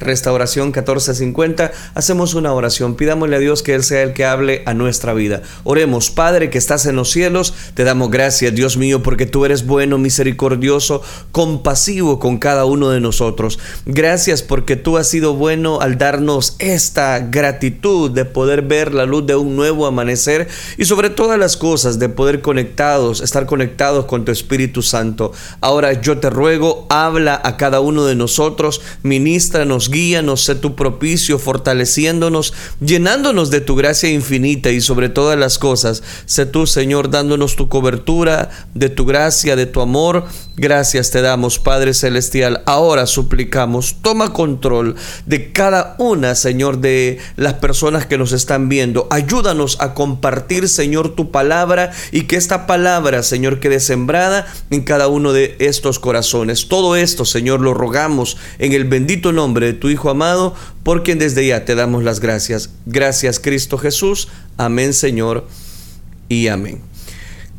Restauración 0.00 0.72
1450, 0.72 1.70
hacemos 1.94 2.34
una 2.34 2.52
oración, 2.52 2.96
pidámosle 2.96 3.36
a 3.36 3.38
Dios 3.38 3.62
que 3.62 3.76
Él 3.76 3.84
sea 3.84 4.02
el 4.02 4.12
que 4.12 4.24
hable 4.24 4.64
a 4.66 4.74
nuestra 4.74 5.14
vida. 5.14 5.42
Oremos, 5.62 6.10
Padre 6.10 6.50
que 6.50 6.58
estás 6.58 6.86
en 6.86 6.96
los 6.96 7.12
cielos, 7.12 7.54
te 7.74 7.84
damos 7.84 8.10
gracias, 8.10 8.52
Dios 8.56 8.76
mío, 8.76 9.04
porque 9.04 9.24
tú 9.24 9.44
eres 9.44 9.66
bueno, 9.66 9.96
misericordioso, 9.96 11.00
compasivo 11.30 12.18
con 12.18 12.38
cada 12.38 12.64
uno 12.64 12.90
de 12.90 12.98
nosotros. 12.98 13.60
Gracias 13.86 14.42
porque 14.42 14.74
tú 14.74 14.96
has 14.96 15.06
sido 15.06 15.34
bueno 15.34 15.80
al 15.80 15.96
darnos 15.96 16.56
esta 16.58 17.20
gratitud 17.20 18.10
de 18.10 18.24
poder 18.24 18.62
ver 18.62 18.94
la 18.94 19.06
luz 19.06 19.24
de 19.26 19.36
un 19.36 19.54
nuevo 19.54 19.86
amanecer 19.86 20.48
y 20.76 20.86
sobre 20.86 21.08
todas 21.08 21.38
las 21.38 21.56
cosas 21.56 22.00
de 22.00 22.08
poder 22.08 22.40
conectados, 22.40 23.20
estar 23.20 23.46
conectados 23.46 24.06
con 24.06 24.24
tu 24.24 24.32
Espíritu 24.32 24.82
Santo. 24.82 25.30
Ahora 25.60 25.92
yo 25.92 26.18
te 26.18 26.30
ruego, 26.30 26.88
habla 26.90 27.40
a 27.44 27.56
cada 27.56 27.78
uno 27.78 28.04
de 28.06 28.16
nosotros, 28.16 28.80
ministranos 29.04 29.83
guíanos, 29.88 30.44
sé 30.44 30.54
tu 30.54 30.74
propicio, 30.74 31.38
fortaleciéndonos, 31.38 32.54
llenándonos 32.80 33.50
de 33.50 33.60
tu 33.60 33.74
gracia 33.76 34.10
infinita 34.10 34.70
y 34.70 34.80
sobre 34.80 35.08
todas 35.08 35.38
las 35.38 35.58
cosas, 35.58 36.02
sé 36.26 36.46
tú, 36.46 36.66
Señor, 36.66 37.10
dándonos 37.10 37.56
tu 37.56 37.68
cobertura, 37.68 38.50
de 38.74 38.88
tu 38.88 39.04
gracia, 39.04 39.56
de 39.56 39.66
tu 39.66 39.80
amor. 39.80 40.24
Gracias 40.56 41.10
te 41.10 41.20
damos, 41.20 41.58
Padre 41.58 41.94
Celestial. 41.94 42.62
Ahora 42.66 43.06
suplicamos, 43.06 43.96
toma 44.02 44.32
control 44.32 44.94
de 45.26 45.52
cada 45.52 45.96
una, 45.98 46.34
Señor, 46.34 46.78
de 46.78 47.18
las 47.36 47.54
personas 47.54 48.06
que 48.06 48.18
nos 48.18 48.32
están 48.32 48.68
viendo. 48.68 49.08
Ayúdanos 49.10 49.78
a 49.80 49.94
compartir, 49.94 50.68
Señor, 50.68 51.14
tu 51.16 51.30
palabra 51.30 51.92
y 52.12 52.22
que 52.22 52.36
esta 52.36 52.66
palabra, 52.66 53.22
Señor, 53.22 53.60
quede 53.60 53.80
sembrada 53.80 54.46
en 54.70 54.82
cada 54.82 55.08
uno 55.08 55.32
de 55.32 55.56
estos 55.58 55.98
corazones. 55.98 56.68
Todo 56.68 56.96
esto, 56.96 57.24
Señor, 57.24 57.60
lo 57.60 57.74
rogamos 57.74 58.36
en 58.58 58.72
el 58.72 58.84
bendito 58.84 59.32
nombre 59.32 59.66
de 59.66 59.73
tu 59.74 59.88
Hijo 59.88 60.10
amado, 60.10 60.54
por 60.82 61.02
quien 61.02 61.18
desde 61.18 61.46
ya 61.46 61.64
te 61.64 61.74
damos 61.74 62.04
las 62.04 62.20
gracias. 62.20 62.70
Gracias 62.86 63.38
Cristo 63.38 63.78
Jesús. 63.78 64.28
Amén 64.56 64.94
Señor 64.94 65.46
y 66.28 66.48
amén. 66.48 66.93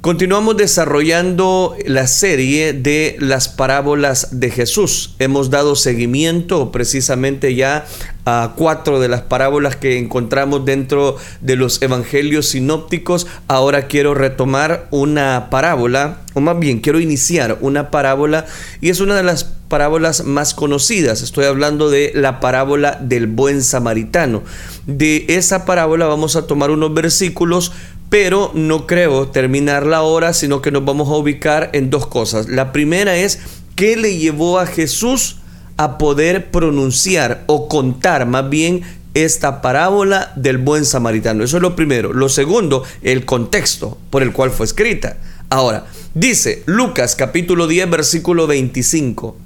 Continuamos 0.06 0.56
desarrollando 0.56 1.76
la 1.88 2.06
serie 2.06 2.74
de 2.74 3.16
las 3.20 3.50
parábolas 3.50 4.40
de 4.40 4.52
Jesús. 4.52 5.16
Hemos 5.18 5.50
dado 5.50 5.76
seguimiento 5.76 6.72
precisamente 6.72 7.56
ya 7.56 7.88
a 8.24 8.54
cuatro 8.56 9.00
de 9.00 9.08
las 9.08 9.22
parábolas 9.22 9.78
que 9.78 9.98
encontramos 9.98 10.64
dentro 10.64 11.18
de 11.42 11.56
los 11.56 11.82
evangelios 11.82 12.50
sinópticos. 12.50 13.26
Ahora 13.48 13.88
quiero 13.88 14.14
retomar 14.14 14.88
una 14.92 15.48
parábola, 15.50 16.20
o 16.36 16.40
más 16.40 16.60
bien 16.60 16.82
quiero 16.82 17.00
iniciar 17.00 17.58
una 17.62 17.90
parábola 17.90 18.46
y 18.82 18.90
es 18.90 19.00
una 19.00 19.16
de 19.16 19.24
las 19.24 19.44
parábolas 19.44 20.24
más 20.24 20.54
conocidas. 20.54 21.24
Estoy 21.24 21.46
hablando 21.46 21.90
de 21.90 22.12
la 22.14 22.40
parábola 22.40 23.00
del 23.02 23.26
buen 23.26 23.64
samaritano. 23.64 24.44
De 24.86 25.26
esa 25.30 25.66
parábola 25.66 26.06
vamos 26.06 26.36
a 26.36 26.46
tomar 26.46 26.70
unos 26.70 26.94
versículos 26.94 27.72
pero 28.10 28.52
no 28.54 28.88
creo 28.88 29.28
terminarla 29.28 29.98
ahora, 29.98 30.34
sino 30.34 30.62
que 30.62 30.72
nos 30.72 30.86
vamos 30.86 31.10
a 31.10 31.16
ubicar 31.16 31.70
en 31.74 31.90
dos 31.90 32.08
cosas. 32.08 32.48
La 32.48 32.72
primera 32.72 33.16
es 33.16 33.40
qué 33.76 33.98
le 33.98 34.18
llevó 34.18 34.60
a 34.60 34.68
Jesús 34.68 35.38
a 35.78 35.98
poder 35.98 36.52
pronunciar 36.52 37.44
o 37.48 37.68
contar 37.68 38.26
más 38.26 38.50
bien 38.50 38.84
esta 39.14 39.62
parábola 39.62 40.32
del 40.36 40.58
buen 40.58 40.86
samaritano. 40.86 41.44
Eso 41.44 41.58
es 41.58 41.64
lo 41.64 41.76
primero. 41.76 42.14
Lo 42.14 42.30
segundo, 42.30 42.84
el 43.02 43.26
contexto 43.26 43.98
por 44.10 44.22
el 44.24 44.32
cual 44.32 44.52
fue 44.52 44.66
escrita. 44.66 45.18
Ahora, 45.50 45.86
dice 46.14 46.64
Lucas 46.66 47.16
capítulo 47.16 47.68
10 47.68 47.90
versículo 47.90 48.48
25. 48.48 49.38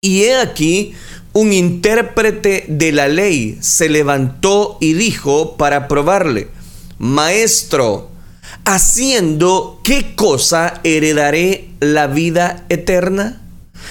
Y 0.00 0.22
he 0.22 0.36
aquí 0.36 0.94
un 1.32 1.52
intérprete 1.52 2.64
de 2.68 2.92
la 2.92 3.08
ley 3.08 3.58
se 3.60 3.88
levantó 3.88 4.78
y 4.80 4.94
dijo 4.94 5.56
para 5.56 5.88
probarle, 5.88 6.48
Maestro, 6.98 8.10
haciendo 8.64 9.80
qué 9.84 10.14
cosa 10.16 10.80
heredaré 10.82 11.70
la 11.78 12.08
vida 12.08 12.64
eterna? 12.68 13.40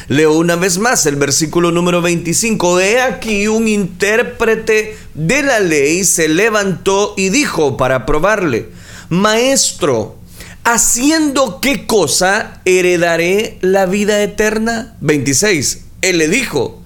Leo 0.09 0.37
una 0.37 0.57
vez 0.57 0.77
más 0.77 1.05
el 1.05 1.15
versículo 1.15 1.71
número 1.71 2.01
25. 2.01 2.81
He 2.81 2.99
aquí 2.99 3.47
un 3.47 3.67
intérprete 3.69 4.97
de 5.13 5.41
la 5.41 5.59
ley 5.61 6.03
se 6.03 6.27
levantó 6.27 7.13
y 7.15 7.29
dijo 7.29 7.77
para 7.77 8.05
probarle, 8.05 8.69
Maestro, 9.07 10.17
¿haciendo 10.65 11.59
qué 11.61 11.87
cosa 11.87 12.61
heredaré 12.65 13.57
la 13.61 13.85
vida 13.85 14.21
eterna? 14.21 14.97
26. 14.99 15.85
Él 16.01 16.17
le 16.17 16.27
dijo, 16.27 16.81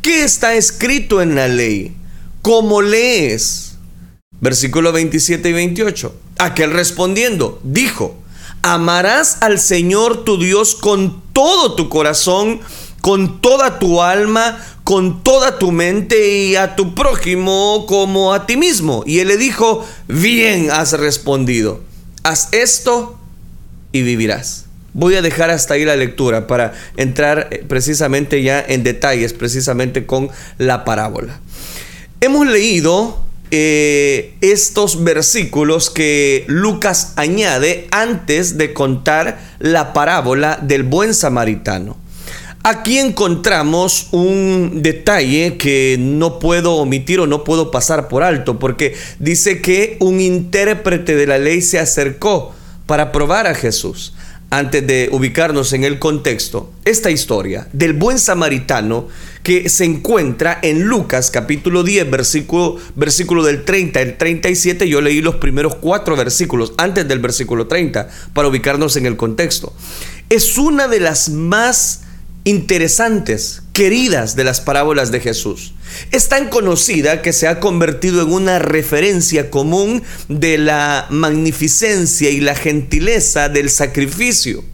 ¿qué 0.00 0.24
está 0.24 0.54
escrito 0.54 1.20
en 1.20 1.34
la 1.34 1.48
ley? 1.48 1.94
¿Cómo 2.40 2.80
lees? 2.80 3.75
Versículo 4.40 4.92
27 4.92 5.48
y 5.48 5.52
28. 5.52 6.14
Aquel 6.38 6.72
respondiendo, 6.72 7.60
dijo, 7.62 8.16
amarás 8.62 9.38
al 9.40 9.58
Señor 9.58 10.24
tu 10.24 10.38
Dios 10.38 10.74
con 10.74 11.22
todo 11.32 11.74
tu 11.74 11.88
corazón, 11.88 12.60
con 13.00 13.40
toda 13.40 13.78
tu 13.78 14.02
alma, 14.02 14.58
con 14.84 15.22
toda 15.22 15.58
tu 15.58 15.72
mente 15.72 16.44
y 16.44 16.56
a 16.56 16.76
tu 16.76 16.94
prójimo 16.94 17.86
como 17.86 18.34
a 18.34 18.46
ti 18.46 18.56
mismo. 18.56 19.04
Y 19.06 19.20
él 19.20 19.28
le 19.28 19.36
dijo, 19.36 19.86
bien 20.08 20.70
has 20.70 20.92
respondido, 20.92 21.80
haz 22.22 22.48
esto 22.52 23.18
y 23.92 24.02
vivirás. 24.02 24.66
Voy 24.92 25.14
a 25.14 25.22
dejar 25.22 25.50
hasta 25.50 25.74
ahí 25.74 25.84
la 25.84 25.94
lectura 25.94 26.46
para 26.46 26.72
entrar 26.96 27.48
eh, 27.50 27.64
precisamente 27.68 28.42
ya 28.42 28.64
en 28.66 28.82
detalles, 28.82 29.34
precisamente 29.34 30.06
con 30.06 30.30
la 30.56 30.84
parábola. 30.84 31.38
Hemos 32.20 32.46
leído 32.46 33.25
eh, 33.50 34.34
estos 34.40 35.04
versículos 35.04 35.90
que 35.90 36.44
Lucas 36.48 37.12
añade 37.16 37.86
antes 37.90 38.58
de 38.58 38.72
contar 38.72 39.38
la 39.58 39.92
parábola 39.92 40.58
del 40.62 40.82
buen 40.82 41.14
samaritano. 41.14 41.96
Aquí 42.62 42.98
encontramos 42.98 44.08
un 44.10 44.82
detalle 44.82 45.56
que 45.56 45.96
no 46.00 46.40
puedo 46.40 46.74
omitir 46.74 47.20
o 47.20 47.28
no 47.28 47.44
puedo 47.44 47.70
pasar 47.70 48.08
por 48.08 48.24
alto, 48.24 48.58
porque 48.58 48.96
dice 49.20 49.62
que 49.62 49.96
un 50.00 50.20
intérprete 50.20 51.14
de 51.14 51.28
la 51.28 51.38
ley 51.38 51.62
se 51.62 51.78
acercó 51.78 52.52
para 52.86 53.12
probar 53.12 53.46
a 53.46 53.54
Jesús 53.54 54.14
antes 54.50 54.86
de 54.86 55.08
ubicarnos 55.12 55.72
en 55.72 55.84
el 55.84 55.98
contexto, 55.98 56.72
esta 56.84 57.10
historia 57.10 57.68
del 57.72 57.92
buen 57.92 58.18
samaritano 58.18 59.08
que 59.46 59.68
se 59.68 59.84
encuentra 59.84 60.58
en 60.60 60.86
Lucas 60.86 61.30
capítulo 61.30 61.84
10, 61.84 62.10
versículo, 62.10 62.78
versículo 62.96 63.44
del 63.44 63.64
30 63.64 64.00
al 64.00 64.18
37, 64.18 64.88
yo 64.88 65.00
leí 65.00 65.22
los 65.22 65.36
primeros 65.36 65.76
cuatro 65.76 66.16
versículos 66.16 66.72
antes 66.78 67.06
del 67.06 67.20
versículo 67.20 67.68
30 67.68 68.08
para 68.32 68.48
ubicarnos 68.48 68.96
en 68.96 69.06
el 69.06 69.16
contexto. 69.16 69.72
Es 70.30 70.58
una 70.58 70.88
de 70.88 70.98
las 70.98 71.28
más 71.28 72.00
interesantes, 72.42 73.62
queridas 73.72 74.34
de 74.34 74.42
las 74.42 74.60
parábolas 74.60 75.12
de 75.12 75.20
Jesús. 75.20 75.74
Es 76.10 76.28
tan 76.28 76.48
conocida 76.48 77.22
que 77.22 77.32
se 77.32 77.46
ha 77.46 77.60
convertido 77.60 78.22
en 78.22 78.32
una 78.32 78.58
referencia 78.58 79.52
común 79.52 80.02
de 80.28 80.58
la 80.58 81.06
magnificencia 81.08 82.30
y 82.30 82.40
la 82.40 82.56
gentileza 82.56 83.48
del 83.48 83.70
sacrificio. 83.70 84.64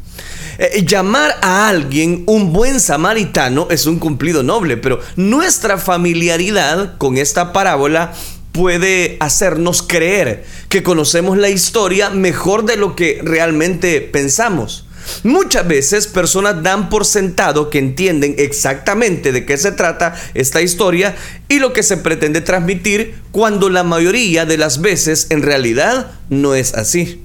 Eh, 0.59 0.85
llamar 0.87 1.37
a 1.43 1.69
alguien 1.69 2.25
un 2.27 2.53
buen 2.53 2.81
samaritano 2.81 3.69
es 3.71 3.87
un 3.87 3.99
cumplido 3.99 4.43
noble, 4.43 4.77
pero 4.77 5.01
nuestra 5.17 5.79
familiaridad 5.79 6.97
con 6.99 7.17
esta 7.17 7.53
parábola 7.53 8.13
puede 8.53 9.17
hacernos 9.21 9.83
creer 9.83 10.45
que 10.69 10.83
conocemos 10.83 11.39
la 11.39 11.49
historia 11.49 12.11
mejor 12.11 12.65
de 12.65 12.77
lo 12.77 12.95
que 12.95 13.21
realmente 13.23 14.01
pensamos. 14.01 14.87
Muchas 15.25 15.67
veces 15.67 16.07
personas 16.07 16.63
dan 16.63 16.89
por 16.89 17.05
sentado 17.05 17.71
que 17.71 17.79
entienden 17.79 18.37
exactamente 18.39 19.33
de 19.33 19.45
qué 19.45 19.57
se 19.57 19.73
trata 19.73 20.15
esta 20.35 20.63
historia 20.63 21.17
y 21.49 21.59
lo 21.59 21.73
que 21.73 21.83
se 21.83 21.97
pretende 21.97 22.41
transmitir 22.41 23.17
cuando 23.33 23.69
la 23.69 23.83
mayoría 23.83 24.47
de 24.47 24.59
las 24.59 24.81
veces 24.81 25.27
en 25.31 25.43
realidad 25.43 26.13
no 26.29 26.55
es 26.55 26.75
así. 26.75 27.21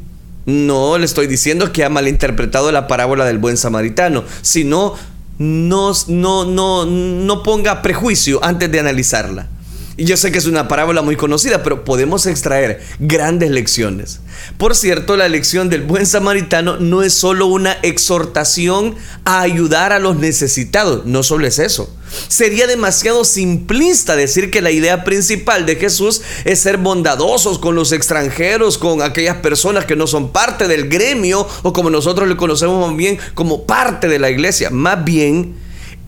No 0.47 0.97
le 0.97 1.05
estoy 1.05 1.27
diciendo 1.27 1.73
que 1.73 1.83
ha 1.83 1.89
malinterpretado 1.89 2.71
la 2.71 2.87
parábola 2.87 3.25
del 3.25 3.37
buen 3.37 3.57
samaritano, 3.57 4.23
sino 4.41 4.95
no, 5.37 5.91
no, 6.07 6.45
no, 6.45 6.85
no 6.85 7.43
ponga 7.43 7.81
prejuicio 7.81 8.41
antes 8.41 8.71
de 8.71 8.79
analizarla. 8.79 9.49
Y 9.97 10.05
yo 10.05 10.15
sé 10.15 10.31
que 10.31 10.37
es 10.37 10.45
una 10.45 10.69
parábola 10.69 11.01
muy 11.01 11.17
conocida, 11.17 11.63
pero 11.63 11.83
podemos 11.83 12.27
extraer 12.27 12.81
grandes 12.99 13.51
lecciones. 13.51 14.21
Por 14.57 14.73
cierto, 14.73 15.17
la 15.17 15.27
lección 15.27 15.69
del 15.69 15.81
buen 15.81 16.05
samaritano 16.05 16.77
no 16.77 17.03
es 17.03 17.13
solo 17.13 17.47
una 17.47 17.73
exhortación 17.81 18.95
a 19.25 19.41
ayudar 19.41 19.91
a 19.91 19.99
los 19.99 20.15
necesitados, 20.15 21.05
no 21.05 21.23
solo 21.23 21.45
es 21.45 21.59
eso. 21.59 21.93
Sería 22.27 22.67
demasiado 22.67 23.25
simplista 23.25 24.15
decir 24.15 24.51
que 24.51 24.61
la 24.61 24.71
idea 24.71 25.03
principal 25.03 25.65
de 25.65 25.75
Jesús 25.75 26.21
es 26.45 26.59
ser 26.59 26.77
bondadosos 26.77 27.59
con 27.59 27.75
los 27.75 27.91
extranjeros, 27.91 28.77
con 28.77 29.01
aquellas 29.01 29.37
personas 29.37 29.85
que 29.85 29.95
no 29.95 30.07
son 30.07 30.31
parte 30.31 30.67
del 30.67 30.89
gremio 30.89 31.47
o 31.63 31.73
como 31.73 31.89
nosotros 31.89 32.27
le 32.27 32.37
conocemos 32.37 32.95
bien 32.95 33.17
como 33.33 33.63
parte 33.65 34.07
de 34.07 34.19
la 34.19 34.29
iglesia. 34.29 34.69
Más 34.69 35.03
bien, 35.03 35.55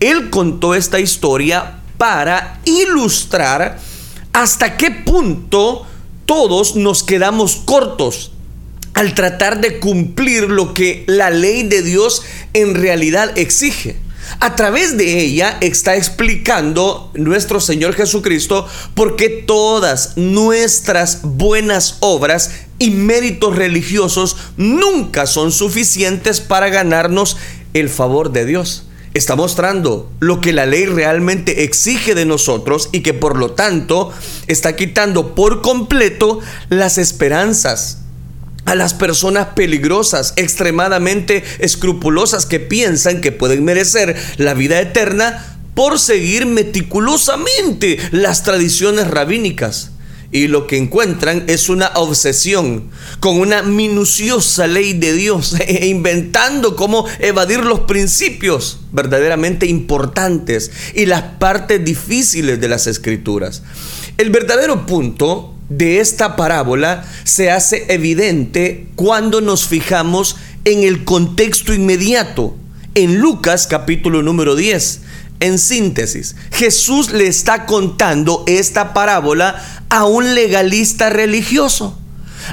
Él 0.00 0.30
contó 0.30 0.74
esta 0.74 1.00
historia 1.00 1.80
para 1.98 2.60
ilustrar 2.64 3.78
hasta 4.32 4.76
qué 4.76 4.90
punto 4.90 5.86
todos 6.24 6.76
nos 6.76 7.02
quedamos 7.02 7.56
cortos 7.56 8.32
al 8.94 9.14
tratar 9.14 9.60
de 9.60 9.78
cumplir 9.78 10.44
lo 10.44 10.74
que 10.74 11.04
la 11.06 11.30
ley 11.30 11.62
de 11.62 11.82
Dios 11.82 12.22
en 12.52 12.74
realidad 12.74 13.36
exige. 13.36 13.96
A 14.38 14.54
través 14.54 14.96
de 14.96 15.20
ella 15.20 15.58
está 15.60 15.96
explicando 15.96 17.10
nuestro 17.14 17.60
Señor 17.60 17.94
Jesucristo 17.94 18.66
por 18.94 19.16
qué 19.16 19.28
todas 19.28 20.16
nuestras 20.16 21.20
buenas 21.22 21.96
obras 22.00 22.52
y 22.78 22.90
méritos 22.90 23.56
religiosos 23.56 24.36
nunca 24.56 25.26
son 25.26 25.52
suficientes 25.52 26.40
para 26.40 26.68
ganarnos 26.68 27.36
el 27.74 27.88
favor 27.88 28.32
de 28.32 28.46
Dios. 28.46 28.84
Está 29.12 29.34
mostrando 29.34 30.08
lo 30.20 30.40
que 30.40 30.52
la 30.52 30.66
ley 30.66 30.86
realmente 30.86 31.64
exige 31.64 32.14
de 32.14 32.24
nosotros 32.24 32.88
y 32.92 33.00
que 33.00 33.12
por 33.12 33.36
lo 33.36 33.50
tanto 33.50 34.12
está 34.46 34.76
quitando 34.76 35.34
por 35.34 35.62
completo 35.62 36.38
las 36.68 36.96
esperanzas 36.96 37.98
a 38.64 38.74
las 38.74 38.94
personas 38.94 39.48
peligrosas, 39.54 40.34
extremadamente 40.36 41.42
escrupulosas 41.58 42.46
que 42.46 42.60
piensan 42.60 43.20
que 43.20 43.32
pueden 43.32 43.64
merecer 43.64 44.16
la 44.36 44.54
vida 44.54 44.80
eterna 44.80 45.58
por 45.74 45.98
seguir 45.98 46.46
meticulosamente 46.46 47.98
las 48.10 48.42
tradiciones 48.42 49.08
rabínicas. 49.08 49.92
Y 50.32 50.46
lo 50.46 50.68
que 50.68 50.76
encuentran 50.76 51.44
es 51.48 51.68
una 51.68 51.88
obsesión 51.96 52.90
con 53.18 53.40
una 53.40 53.62
minuciosa 53.62 54.68
ley 54.68 54.92
de 54.92 55.12
Dios, 55.12 55.56
e 55.66 55.86
inventando 55.88 56.76
cómo 56.76 57.04
evadir 57.18 57.64
los 57.64 57.80
principios 57.80 58.78
verdaderamente 58.92 59.66
importantes 59.66 60.70
y 60.94 61.06
las 61.06 61.22
partes 61.22 61.84
difíciles 61.84 62.60
de 62.60 62.68
las 62.68 62.86
escrituras. 62.86 63.62
El 64.18 64.30
verdadero 64.30 64.86
punto 64.86 65.54
de 65.70 66.00
esta 66.00 66.36
parábola 66.36 67.04
se 67.24 67.50
hace 67.50 67.86
evidente 67.88 68.88
cuando 68.96 69.40
nos 69.40 69.66
fijamos 69.66 70.36
en 70.64 70.82
el 70.82 71.04
contexto 71.04 71.72
inmediato. 71.72 72.56
En 72.96 73.20
Lucas 73.20 73.68
capítulo 73.68 74.20
número 74.22 74.56
10, 74.56 75.00
en 75.38 75.58
síntesis, 75.58 76.34
Jesús 76.50 77.12
le 77.12 77.28
está 77.28 77.64
contando 77.64 78.42
esta 78.46 78.92
parábola 78.92 79.62
a 79.88 80.04
un 80.04 80.34
legalista 80.34 81.08
religioso. 81.08 81.96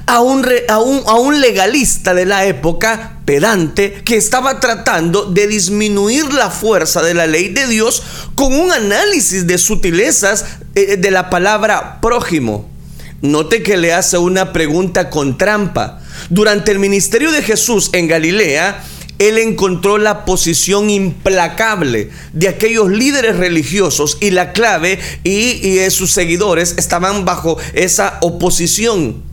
A 0.05 0.19
un, 0.21 1.41
legalista 1.41 2.13
de 2.13 2.25
la 2.25 2.45
época 2.45 3.19
pedante 3.25 3.93
que 4.05 4.15
estaba 4.15 4.59
tratando 4.59 5.25
de 5.25 5.47
disminuir 5.47 6.31
la 6.33 6.51
fuerza 6.51 7.01
de 7.01 7.13
la 7.13 7.25
ley 7.25 7.49
de 7.49 7.67
Dios 7.67 8.03
con 8.35 8.53
un 8.53 8.71
análisis 8.71 9.47
de 9.47 9.57
sutilezas 9.57 10.45
eh, 10.75 10.97
de 10.97 11.09
la 11.09 11.29
palabra 11.29 11.99
prójimo. 11.99 12.76
Note 13.21 13.63
que 13.63 13.77
le 13.77 13.93
hace 13.93 14.17
una 14.17 14.53
pregunta 14.53 15.09
con 15.09 15.37
trampa. 15.37 16.01
Durante 16.29 16.71
el 16.71 16.79
ministerio 16.79 17.31
de 17.31 17.41
Jesús 17.41 17.89
en 17.93 18.07
Galilea, 18.07 18.83
él 19.19 19.39
encontró 19.39 19.97
la 19.97 20.25
posición 20.25 20.89
implacable 20.89 22.11
de 22.33 22.47
aquellos 22.47 22.89
líderes 22.89 23.37
religiosos 23.37 24.17
y 24.21 24.29
la 24.29 24.53
clave 24.53 24.99
y, 25.23 25.77
sus 25.89 26.11
seguidores 26.11 26.75
estaban 26.77 27.25
bajo 27.25 27.57
esa 27.73 28.19
oposición. 28.21 29.23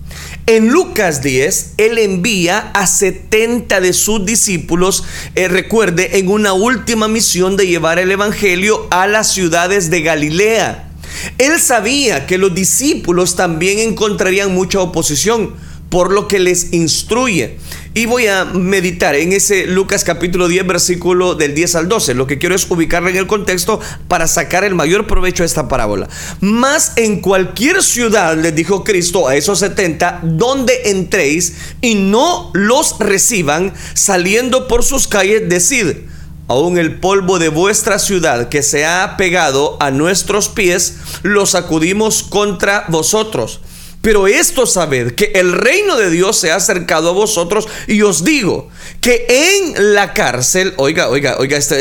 En 0.46 0.68
Lucas 0.68 1.22
10, 1.22 1.74
él 1.78 1.98
envía 1.98 2.70
a 2.74 2.86
70 2.86 3.80
de 3.80 3.92
sus 3.92 4.24
discípulos, 4.24 5.04
eh, 5.34 5.48
recuerde, 5.48 6.18
en 6.18 6.28
una 6.28 6.52
última 6.52 7.08
misión 7.08 7.56
de 7.56 7.66
llevar 7.66 7.98
el 7.98 8.10
Evangelio 8.10 8.86
a 8.90 9.06
las 9.06 9.32
ciudades 9.32 9.90
de 9.90 10.02
Galilea. 10.02 10.93
Él 11.38 11.58
sabía 11.60 12.26
que 12.26 12.38
los 12.38 12.54
discípulos 12.54 13.36
también 13.36 13.78
encontrarían 13.78 14.54
mucha 14.54 14.80
oposición, 14.80 15.54
por 15.88 16.12
lo 16.12 16.26
que 16.26 16.40
les 16.40 16.72
instruye. 16.72 17.58
Y 17.94 18.06
voy 18.06 18.26
a 18.26 18.44
meditar 18.44 19.14
en 19.14 19.32
ese 19.32 19.68
Lucas 19.68 20.02
capítulo 20.02 20.48
10, 20.48 20.66
versículo 20.66 21.36
del 21.36 21.54
10 21.54 21.76
al 21.76 21.88
12. 21.88 22.14
Lo 22.14 22.26
que 22.26 22.38
quiero 22.38 22.56
es 22.56 22.68
ubicarle 22.68 23.10
en 23.10 23.16
el 23.18 23.28
contexto 23.28 23.78
para 24.08 24.26
sacar 24.26 24.64
el 24.64 24.74
mayor 24.74 25.06
provecho 25.06 25.44
de 25.44 25.46
esta 25.46 25.68
parábola. 25.68 26.08
Más 26.40 26.94
en 26.96 27.20
cualquier 27.20 27.80
ciudad, 27.84 28.36
les 28.36 28.54
dijo 28.56 28.82
Cristo 28.82 29.28
a 29.28 29.36
esos 29.36 29.60
70, 29.60 30.22
donde 30.24 30.72
entréis 30.86 31.54
y 31.80 31.94
no 31.94 32.50
los 32.54 32.98
reciban, 32.98 33.72
saliendo 33.94 34.66
por 34.66 34.82
sus 34.82 35.06
calles, 35.06 35.48
decid 35.48 35.98
Aún 36.46 36.76
el 36.76 37.00
polvo 37.00 37.38
de 37.38 37.48
vuestra 37.48 37.98
ciudad 37.98 38.48
que 38.48 38.62
se 38.62 38.84
ha 38.84 39.16
pegado 39.16 39.78
a 39.80 39.90
nuestros 39.90 40.48
pies, 40.48 40.96
lo 41.22 41.46
sacudimos 41.46 42.22
contra 42.22 42.84
vosotros. 42.88 43.60
Pero 44.02 44.26
esto 44.26 44.66
sabed 44.66 45.12
que 45.12 45.32
el 45.34 45.52
reino 45.52 45.96
de 45.96 46.10
Dios 46.10 46.36
se 46.38 46.52
ha 46.52 46.56
acercado 46.56 47.08
a 47.08 47.12
vosotros 47.12 47.66
y 47.86 48.02
os 48.02 48.22
digo 48.22 48.68
que 49.00 49.24
en 49.26 49.94
la 49.94 50.12
cárcel, 50.12 50.74
oiga, 50.76 51.08
oiga, 51.08 51.38
oiga 51.38 51.56
esto, 51.56 51.74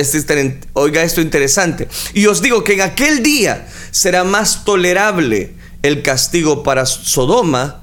oiga 0.71 1.03
esto 1.03 1.19
interesante, 1.19 1.89
y 2.13 2.27
os 2.27 2.41
digo 2.41 2.63
que 2.63 2.75
en 2.75 2.81
aquel 2.81 3.23
día 3.23 3.67
será 3.91 4.23
más 4.23 4.63
tolerable 4.63 5.55
el 5.81 6.01
castigo 6.01 6.63
para 6.63 6.85
Sodoma 6.85 7.81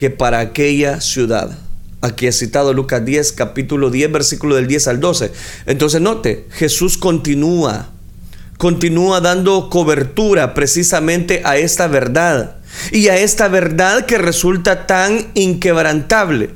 que 0.00 0.10
para 0.10 0.40
aquella 0.40 1.00
ciudad. 1.00 1.56
Aquí 2.02 2.26
he 2.26 2.32
citado 2.32 2.72
Lucas 2.72 3.04
10, 3.04 3.32
capítulo 3.32 3.90
10, 3.90 4.12
versículo 4.12 4.56
del 4.56 4.66
10 4.66 4.88
al 4.88 5.00
12. 5.00 5.32
Entonces 5.66 6.00
note, 6.00 6.46
Jesús 6.50 6.98
continúa, 6.98 7.90
continúa 8.58 9.20
dando 9.20 9.70
cobertura 9.70 10.52
precisamente 10.52 11.40
a 11.44 11.56
esta 11.56 11.88
verdad 11.88 12.56
y 12.92 13.08
a 13.08 13.16
esta 13.16 13.48
verdad 13.48 14.04
que 14.04 14.18
resulta 14.18 14.86
tan 14.86 15.28
inquebrantable. 15.34 16.50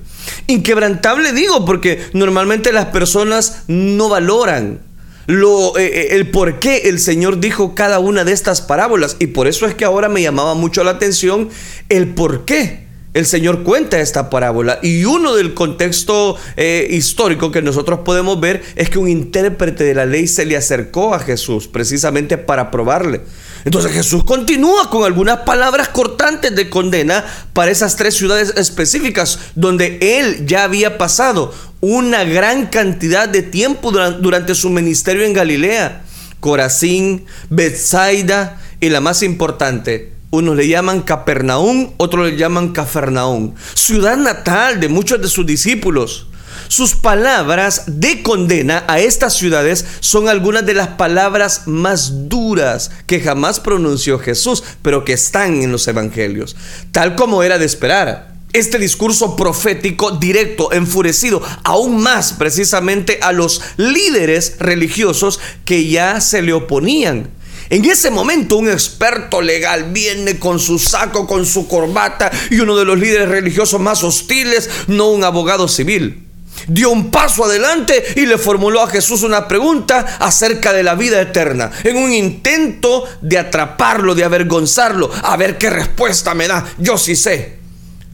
Inquebrantable 0.46 1.32
digo 1.32 1.64
porque 1.64 2.00
normalmente 2.12 2.72
las 2.72 2.86
personas 2.86 3.62
no 3.66 4.10
valoran 4.10 4.80
lo, 5.26 5.78
eh, 5.78 5.86
eh, 5.86 6.08
el 6.16 6.30
por 6.30 6.58
qué 6.58 6.88
el 6.88 6.98
Señor 6.98 7.40
dijo 7.40 7.74
cada 7.74 7.98
una 7.98 8.24
de 8.24 8.32
estas 8.32 8.60
parábolas 8.60 9.16
y 9.20 9.28
por 9.28 9.46
eso 9.46 9.64
es 9.64 9.74
que 9.74 9.84
ahora 9.84 10.08
me 10.08 10.22
llamaba 10.22 10.54
mucho 10.54 10.84
la 10.84 10.92
atención 10.92 11.48
el 11.88 12.08
por 12.14 12.44
qué 12.44 12.89
el 13.12 13.26
Señor 13.26 13.64
cuenta 13.64 14.00
esta 14.00 14.30
parábola 14.30 14.78
y 14.82 15.04
uno 15.04 15.34
del 15.34 15.52
contexto 15.54 16.36
eh, 16.56 16.86
histórico 16.90 17.50
que 17.50 17.60
nosotros 17.60 18.00
podemos 18.04 18.38
ver 18.38 18.62
es 18.76 18.88
que 18.88 18.98
un 18.98 19.08
intérprete 19.08 19.82
de 19.82 19.94
la 19.94 20.06
ley 20.06 20.28
se 20.28 20.46
le 20.46 20.56
acercó 20.56 21.14
a 21.14 21.18
Jesús 21.18 21.66
precisamente 21.66 22.38
para 22.38 22.70
probarle. 22.70 23.22
Entonces 23.64 23.92
Jesús 23.92 24.24
continúa 24.24 24.90
con 24.90 25.04
algunas 25.04 25.40
palabras 25.40 25.88
cortantes 25.88 26.54
de 26.54 26.70
condena 26.70 27.24
para 27.52 27.70
esas 27.70 27.96
tres 27.96 28.14
ciudades 28.14 28.54
específicas 28.56 29.38
donde 29.54 29.98
él 30.00 30.46
ya 30.46 30.64
había 30.64 30.96
pasado 30.96 31.52
una 31.80 32.24
gran 32.24 32.66
cantidad 32.66 33.28
de 33.28 33.42
tiempo 33.42 33.90
durante 33.90 34.54
su 34.54 34.70
ministerio 34.70 35.24
en 35.24 35.32
Galilea. 35.32 36.04
Corazín, 36.38 37.26
Bethsaida 37.50 38.60
y 38.80 38.88
la 38.88 39.00
más 39.00 39.22
importante, 39.22 40.12
unos 40.30 40.56
le 40.56 40.68
llaman 40.68 41.02
Capernaum, 41.02 41.90
otros 41.96 42.30
le 42.30 42.36
llaman 42.36 42.68
Cafarnaum, 42.68 43.54
ciudad 43.74 44.16
natal 44.16 44.80
de 44.80 44.88
muchos 44.88 45.20
de 45.20 45.28
sus 45.28 45.44
discípulos. 45.44 46.28
Sus 46.68 46.94
palabras 46.94 47.82
de 47.86 48.22
condena 48.22 48.84
a 48.86 49.00
estas 49.00 49.34
ciudades 49.34 49.84
son 49.98 50.28
algunas 50.28 50.64
de 50.64 50.74
las 50.74 50.88
palabras 50.88 51.62
más 51.66 52.28
duras 52.28 52.92
que 53.06 53.20
jamás 53.20 53.58
pronunció 53.58 54.20
Jesús, 54.20 54.62
pero 54.80 55.04
que 55.04 55.14
están 55.14 55.62
en 55.62 55.72
los 55.72 55.88
evangelios, 55.88 56.56
tal 56.92 57.16
como 57.16 57.42
era 57.42 57.58
de 57.58 57.66
esperar. 57.66 58.34
Este 58.52 58.78
discurso 58.78 59.36
profético 59.36 60.12
directo, 60.12 60.72
enfurecido 60.72 61.42
aún 61.64 62.00
más 62.02 62.34
precisamente 62.34 63.18
a 63.22 63.32
los 63.32 63.62
líderes 63.76 64.56
religiosos 64.60 65.40
que 65.64 65.88
ya 65.88 66.20
se 66.20 66.42
le 66.42 66.52
oponían. 66.52 67.30
En 67.70 67.84
ese 67.84 68.10
momento 68.10 68.56
un 68.56 68.68
experto 68.68 69.40
legal 69.40 69.92
viene 69.92 70.40
con 70.40 70.58
su 70.58 70.80
saco, 70.80 71.28
con 71.28 71.46
su 71.46 71.68
corbata 71.68 72.28
y 72.50 72.58
uno 72.58 72.76
de 72.76 72.84
los 72.84 72.98
líderes 72.98 73.28
religiosos 73.28 73.80
más 73.80 74.02
hostiles, 74.02 74.68
no 74.88 75.10
un 75.10 75.22
abogado 75.22 75.68
civil. 75.68 76.26
Dio 76.66 76.90
un 76.90 77.12
paso 77.12 77.44
adelante 77.44 78.04
y 78.16 78.26
le 78.26 78.38
formuló 78.38 78.82
a 78.82 78.88
Jesús 78.88 79.22
una 79.22 79.46
pregunta 79.46 80.18
acerca 80.18 80.72
de 80.72 80.82
la 80.82 80.96
vida 80.96 81.20
eterna, 81.20 81.70
en 81.84 81.96
un 81.96 82.12
intento 82.12 83.04
de 83.22 83.38
atraparlo, 83.38 84.16
de 84.16 84.24
avergonzarlo, 84.24 85.08
a 85.22 85.36
ver 85.36 85.56
qué 85.56 85.70
respuesta 85.70 86.34
me 86.34 86.48
da. 86.48 86.66
Yo 86.78 86.98
sí 86.98 87.14
sé. 87.14 87.60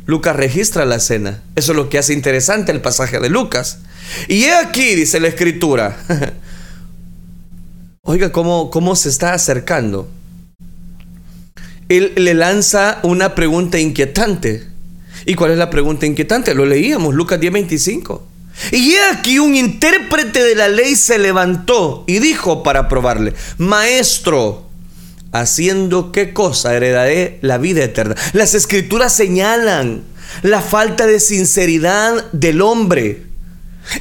Lucas 0.05 0.37
registra 0.37 0.85
la 0.85 0.97
escena. 0.97 1.43
Eso 1.57 1.73
es 1.73 1.77
lo 1.77 1.89
que 1.89 1.99
hace 1.99 2.13
interesante 2.13 2.73
el 2.73 2.83
pasaje 2.83 3.19
de 3.21 3.31
Lucas. 3.31 3.79
Y 4.29 4.45
he 4.45 4.55
aquí, 4.55 4.95
dice 4.95 5.19
la 5.19 5.29
escritura, 5.29 5.97
Oiga, 8.09 8.31
¿cómo, 8.31 8.71
cómo 8.71 8.95
se 8.95 9.09
está 9.09 9.35
acercando? 9.35 10.09
Él 11.89 12.13
le 12.15 12.35
lanza 12.35 13.01
una 13.03 13.35
pregunta 13.35 13.81
inquietante. 13.81 14.69
¿Y 15.25 15.35
cuál 15.35 15.51
es 15.51 15.59
la 15.59 15.71
pregunta 15.71 16.07
inquietante? 16.07 16.55
Lo 16.55 16.67
leíamos, 16.67 17.17
Lucas 17.17 17.41
10:25. 17.41 18.23
Y 18.71 18.95
aquí 19.13 19.41
un 19.41 19.57
intérprete 19.57 20.41
de 20.41 20.55
la 20.55 20.69
ley 20.69 20.95
se 20.95 21.19
levantó 21.19 22.05
y 22.07 22.21
dijo 22.21 22.63
para 22.63 22.89
probarle, 22.89 23.35
Maestro, 23.59 24.69
haciendo 25.33 26.13
qué 26.13 26.33
cosa 26.33 26.77
heredaré 26.77 27.41
la 27.43 27.59
vida 27.59 27.83
eterna. 27.83 28.15
Las 28.35 28.55
escrituras 28.55 29.17
señalan 29.17 30.05
la 30.43 30.63
falta 30.63 31.09
de 31.09 31.19
sinceridad 31.19 32.31
del 32.31 32.63
hombre. 32.63 33.25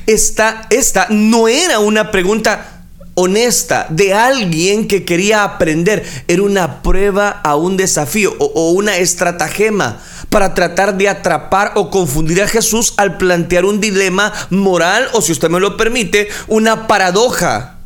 Esta 0.06 1.08
no 1.10 1.48
era 1.48 1.80
una 1.80 2.12
pregunta 2.12 2.75
honesta 3.16 3.88
de 3.90 4.14
alguien 4.14 4.88
que 4.88 5.04
quería 5.04 5.44
aprender. 5.44 6.06
Era 6.28 6.44
una 6.44 6.82
prueba 6.84 7.30
a 7.30 7.56
un 7.56 7.78
desafío 7.78 8.36
o, 8.40 8.72
una 8.72 8.98
estratagema 8.98 10.02
para 10.30 10.54
tratar 10.54 10.98
de 10.98 11.10
atrapar 11.10 11.72
o 11.76 11.90
confundir 11.90 12.42
a 12.42 12.48
Jesús 12.48 12.94
al 12.98 13.18
plantear 13.18 13.66
un 13.66 13.82
dilema 13.82 14.32
moral 14.50 15.08
o, 15.14 15.22
si 15.22 15.32
usted 15.32 15.50
me 15.50 15.60
lo 15.60 15.78
permite, 15.78 16.28
una 16.48 16.88
paradoja. 16.88 17.80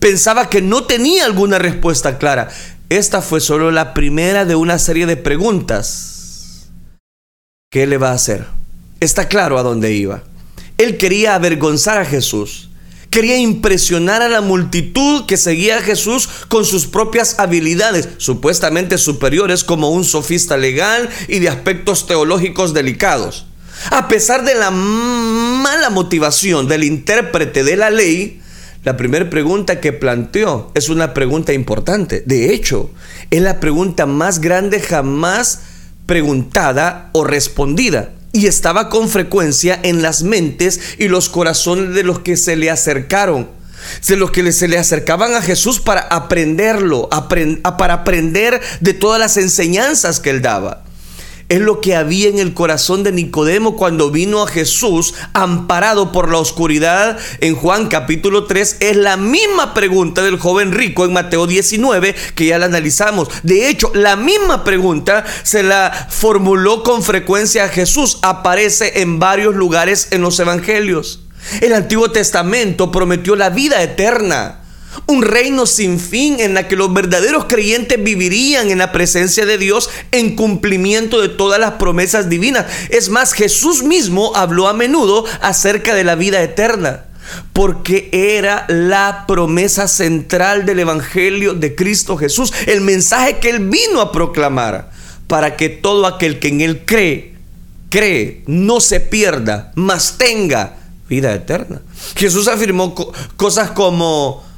Pensaba 0.00 0.48
que 0.48 0.62
no 0.62 0.84
tenía 0.84 1.26
alguna 1.26 1.58
respuesta 1.58 2.18
clara. 2.18 2.48
Esta 2.88 3.22
fue 3.22 3.40
solo 3.40 3.70
la 3.70 3.94
primera 3.94 4.44
de 4.44 4.56
una 4.56 4.78
serie 4.78 5.06
de 5.06 5.16
preguntas. 5.16 6.68
¿Qué 7.70 7.86
le 7.86 7.98
va 7.98 8.10
a 8.10 8.14
hacer? 8.14 8.46
Está 8.98 9.28
claro 9.28 9.58
a 9.58 9.62
dónde 9.62 9.92
iba. 9.92 10.22
Él 10.78 10.96
quería 10.96 11.34
avergonzar 11.34 11.98
a 11.98 12.04
Jesús 12.06 12.69
Quería 13.10 13.36
impresionar 13.38 14.22
a 14.22 14.28
la 14.28 14.40
multitud 14.40 15.26
que 15.26 15.36
seguía 15.36 15.78
a 15.78 15.82
Jesús 15.82 16.28
con 16.46 16.64
sus 16.64 16.86
propias 16.86 17.40
habilidades, 17.40 18.08
supuestamente 18.18 18.98
superiores 18.98 19.64
como 19.64 19.90
un 19.90 20.04
sofista 20.04 20.56
legal 20.56 21.10
y 21.26 21.40
de 21.40 21.48
aspectos 21.48 22.06
teológicos 22.06 22.72
delicados. 22.72 23.46
A 23.90 24.06
pesar 24.06 24.44
de 24.44 24.54
la 24.54 24.70
mala 24.70 25.90
motivación 25.90 26.68
del 26.68 26.84
intérprete 26.84 27.64
de 27.64 27.76
la 27.76 27.90
ley, 27.90 28.40
la 28.84 28.96
primera 28.96 29.28
pregunta 29.28 29.80
que 29.80 29.92
planteó 29.92 30.70
es 30.74 30.88
una 30.88 31.12
pregunta 31.12 31.52
importante. 31.52 32.22
De 32.24 32.54
hecho, 32.54 32.90
es 33.30 33.42
la 33.42 33.58
pregunta 33.58 34.06
más 34.06 34.40
grande 34.40 34.80
jamás 34.80 35.62
preguntada 36.06 37.10
o 37.12 37.24
respondida 37.24 38.12
y 38.32 38.46
estaba 38.46 38.88
con 38.88 39.08
frecuencia 39.08 39.78
en 39.82 40.02
las 40.02 40.22
mentes 40.22 40.80
y 40.98 41.08
los 41.08 41.28
corazones 41.28 41.94
de 41.94 42.02
los 42.02 42.20
que 42.20 42.36
se 42.36 42.56
le 42.56 42.70
acercaron, 42.70 43.48
de 44.06 44.16
los 44.16 44.30
que 44.30 44.52
se 44.52 44.68
le 44.68 44.78
acercaban 44.78 45.34
a 45.34 45.42
Jesús 45.42 45.80
para 45.80 46.02
aprenderlo, 46.02 47.08
para 47.78 47.94
aprender 47.94 48.60
de 48.80 48.94
todas 48.94 49.18
las 49.18 49.36
enseñanzas 49.36 50.20
que 50.20 50.30
él 50.30 50.42
daba 50.42 50.84
es 51.50 51.60
lo 51.60 51.80
que 51.80 51.96
había 51.96 52.28
en 52.28 52.38
el 52.38 52.54
corazón 52.54 53.02
de 53.02 53.12
Nicodemo 53.12 53.76
cuando 53.76 54.10
vino 54.10 54.42
a 54.42 54.46
Jesús 54.46 55.14
amparado 55.34 56.12
por 56.12 56.30
la 56.30 56.38
oscuridad 56.38 57.18
en 57.40 57.56
Juan 57.56 57.88
capítulo 57.88 58.44
3. 58.44 58.76
Es 58.78 58.96
la 58.96 59.16
misma 59.16 59.74
pregunta 59.74 60.22
del 60.22 60.38
joven 60.38 60.72
rico 60.72 61.04
en 61.04 61.12
Mateo 61.12 61.48
19 61.48 62.14
que 62.36 62.46
ya 62.46 62.58
la 62.58 62.66
analizamos. 62.66 63.28
De 63.42 63.68
hecho, 63.68 63.90
la 63.94 64.14
misma 64.14 64.62
pregunta 64.62 65.24
se 65.42 65.64
la 65.64 66.08
formuló 66.08 66.84
con 66.84 67.02
frecuencia 67.02 67.64
a 67.64 67.68
Jesús. 67.68 68.20
Aparece 68.22 69.02
en 69.02 69.18
varios 69.18 69.56
lugares 69.56 70.08
en 70.12 70.22
los 70.22 70.38
evangelios. 70.38 71.24
El 71.60 71.74
Antiguo 71.74 72.12
Testamento 72.12 72.92
prometió 72.92 73.34
la 73.34 73.50
vida 73.50 73.82
eterna 73.82 74.59
un 75.10 75.22
reino 75.22 75.66
sin 75.66 75.98
fin 75.98 76.40
en 76.40 76.54
la 76.54 76.68
que 76.68 76.76
los 76.76 76.92
verdaderos 76.92 77.46
creyentes 77.46 78.02
vivirían 78.02 78.70
en 78.70 78.78
la 78.78 78.92
presencia 78.92 79.44
de 79.44 79.58
Dios 79.58 79.90
en 80.12 80.36
cumplimiento 80.36 81.20
de 81.20 81.28
todas 81.28 81.60
las 81.60 81.72
promesas 81.72 82.28
divinas. 82.28 82.66
Es 82.88 83.08
más, 83.10 83.32
Jesús 83.32 83.82
mismo 83.82 84.32
habló 84.36 84.68
a 84.68 84.72
menudo 84.72 85.24
acerca 85.40 85.94
de 85.94 86.04
la 86.04 86.14
vida 86.14 86.40
eterna, 86.42 87.06
porque 87.52 88.08
era 88.12 88.64
la 88.68 89.24
promesa 89.26 89.88
central 89.88 90.64
del 90.64 90.78
Evangelio 90.78 91.54
de 91.54 91.74
Cristo 91.74 92.16
Jesús, 92.16 92.52
el 92.66 92.80
mensaje 92.80 93.38
que 93.38 93.50
él 93.50 93.68
vino 93.68 94.00
a 94.00 94.12
proclamar, 94.12 94.90
para 95.26 95.56
que 95.56 95.68
todo 95.68 96.06
aquel 96.06 96.38
que 96.38 96.48
en 96.48 96.60
él 96.60 96.84
cree, 96.84 97.34
cree, 97.88 98.42
no 98.46 98.80
se 98.80 99.00
pierda, 99.00 99.72
mas 99.74 100.16
tenga 100.18 100.76
vida 101.08 101.34
eterna. 101.34 101.82
Jesús 102.16 102.48
afirmó 102.48 102.94
cosas 103.36 103.72
como 103.72 104.48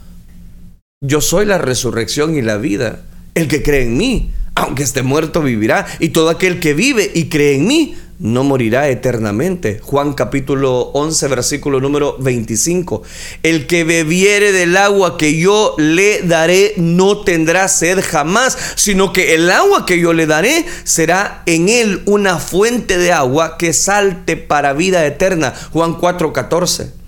yo 1.02 1.21
soy 1.21 1.44
la 1.44 1.59
resurrección 1.59 2.37
y 2.37 2.42
la 2.42 2.56
vida. 2.56 3.00
El 3.35 3.49
que 3.49 3.62
cree 3.62 3.82
en 3.82 3.97
mí, 3.97 4.30
aunque 4.54 4.85
esté 4.85 5.02
muerto, 5.02 5.42
vivirá. 5.42 5.85
Y 5.99 6.11
todo 6.11 6.30
aquel 6.30 6.61
que 6.61 6.75
vive 6.75 7.11
y 7.12 7.28
cree 7.28 7.56
en 7.56 7.66
mí, 7.66 7.97
no 8.21 8.44
morirá 8.44 8.88
eternamente. 8.88 9.80
Juan 9.82 10.12
capítulo 10.12 10.92
11, 10.94 11.26
versículo 11.26 11.80
número 11.80 12.16
25. 12.21 13.02
El 13.42 13.66
que 13.66 13.82
bebiere 13.82 14.52
del 14.52 14.76
agua 14.76 15.18
que 15.18 15.37
yo 15.37 15.75
le 15.76 16.23
daré 16.23 16.75
no 16.76 17.23
tendrá 17.23 17.66
sed 17.66 17.99
jamás, 18.00 18.56
sino 18.76 19.12
que 19.12 19.35
el 19.35 19.50
agua 19.50 19.85
que 19.87 19.99
yo 19.99 20.12
le 20.12 20.26
daré 20.26 20.64
será 20.85 21.42
en 21.47 21.68
él 21.68 22.02
una 22.04 22.38
fuente 22.38 22.97
de 22.97 23.11
agua 23.11 23.59
que 23.59 23.73
salte 23.73 24.37
para 24.37 24.73
vida 24.73 25.04
eterna. 25.04 25.52
Juan 25.73 25.94
4, 25.94 26.32
14 26.32 27.01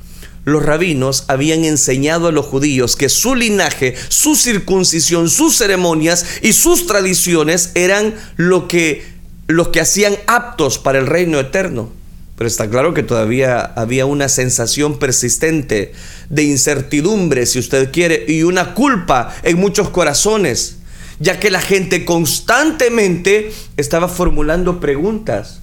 los 0.44 0.62
rabinos 0.62 1.24
habían 1.28 1.64
enseñado 1.64 2.28
a 2.28 2.32
los 2.32 2.46
judíos 2.46 2.96
que 2.96 3.08
su 3.08 3.34
linaje, 3.34 3.94
su 4.08 4.36
circuncisión, 4.36 5.30
sus 5.30 5.56
ceremonias 5.56 6.24
y 6.42 6.52
sus 6.52 6.86
tradiciones 6.86 7.70
eran 7.74 8.14
lo 8.36 8.68
que, 8.68 9.04
los 9.46 9.68
que 9.68 9.80
hacían 9.80 10.16
aptos 10.26 10.78
para 10.78 10.98
el 10.98 11.06
reino 11.06 11.40
eterno. 11.40 11.90
Pero 12.36 12.48
está 12.48 12.68
claro 12.68 12.94
que 12.94 13.04
todavía 13.04 13.60
había 13.60 14.06
una 14.06 14.28
sensación 14.28 14.98
persistente 14.98 15.92
de 16.28 16.42
incertidumbre, 16.42 17.46
si 17.46 17.60
usted 17.60 17.92
quiere, 17.92 18.24
y 18.26 18.42
una 18.42 18.74
culpa 18.74 19.34
en 19.44 19.58
muchos 19.58 19.88
corazones, 19.90 20.78
ya 21.20 21.38
que 21.38 21.50
la 21.50 21.60
gente 21.60 22.04
constantemente 22.04 23.52
estaba 23.76 24.08
formulando 24.08 24.80
preguntas 24.80 25.60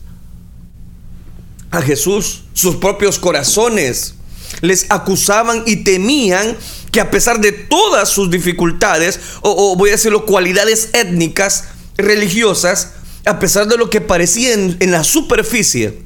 a 1.71 1.81
Jesús, 1.81 2.45
sus 2.53 2.77
propios 2.77 3.19
corazones 3.19 4.15
les 4.61 4.85
acusaban 4.89 5.63
y 5.65 5.77
temían 5.77 6.57
que 6.91 6.99
a 6.99 7.09
pesar 7.09 7.39
de 7.39 7.51
todas 7.51 8.09
sus 8.09 8.29
dificultades, 8.29 9.19
o, 9.41 9.75
voy 9.75 9.89
a 9.89 9.93
decirlo, 9.93 10.25
cualidades 10.25 10.89
étnicas, 10.93 11.65
religiosas, 11.97 12.93
a 13.25 13.39
pesar 13.39 13.67
de 13.67 13.77
lo 13.77 13.89
que 13.89 14.01
parecían 14.01 14.77
en 14.79 14.91
la 14.91 15.03
superficie, 15.03 16.01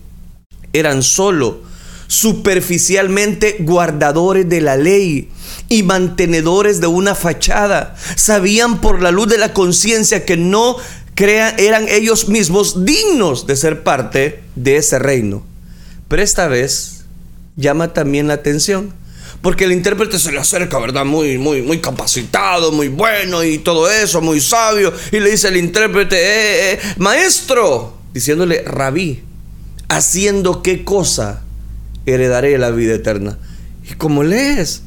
eran 0.73 1.01
solo 1.01 1.63
superficialmente 2.07 3.57
guardadores 3.59 4.47
de 4.47 4.61
la 4.61 4.77
ley 4.77 5.29
y 5.69 5.83
mantenedores 5.83 6.79
de 6.79 6.87
una 6.87 7.15
fachada. 7.15 7.95
Sabían 8.15 8.81
por 8.81 9.01
la 9.01 9.11
luz 9.11 9.27
de 9.27 9.37
la 9.37 9.53
conciencia 9.53 10.25
que 10.25 10.37
no 10.37 10.77
crean, 11.15 11.55
eran 11.57 11.87
ellos 11.89 12.27
mismos 12.27 12.85
dignos 12.85 13.47
de 13.47 13.55
ser 13.55 13.83
parte 13.83 14.43
de 14.55 14.77
ese 14.77 14.99
reino. 14.99 15.43
Pero 16.07 16.21
esta 16.21 16.47
vez 16.47 16.94
llama 17.55 17.93
también 17.93 18.27
la 18.27 18.35
atención. 18.35 18.93
Porque 19.41 19.65
el 19.65 19.73
intérprete 19.73 20.17
se 20.17 20.31
le 20.31 20.39
acerca, 20.39 20.79
¿verdad? 20.79 21.05
Muy, 21.05 21.37
muy, 21.37 21.61
muy 21.61 21.79
capacitado, 21.79 22.71
muy 22.71 22.87
bueno 22.87 23.43
y 23.43 23.59
todo 23.59 23.89
eso, 23.91 24.21
muy 24.21 24.41
sabio. 24.41 24.93
Y 25.11 25.19
le 25.19 25.31
dice 25.31 25.49
al 25.49 25.57
intérprete, 25.57 26.15
eh, 26.15 26.73
eh, 26.73 26.79
maestro, 26.97 27.97
diciéndole, 28.13 28.63
rabí, 28.63 29.23
haciendo 29.87 30.63
qué 30.63 30.83
cosa 30.83 31.43
heredaré 32.05 32.57
la 32.57 32.71
vida 32.71 32.95
eterna. 32.95 33.37
¿Y 33.89 33.93
cómo 33.95 34.23
lees? 34.23 34.81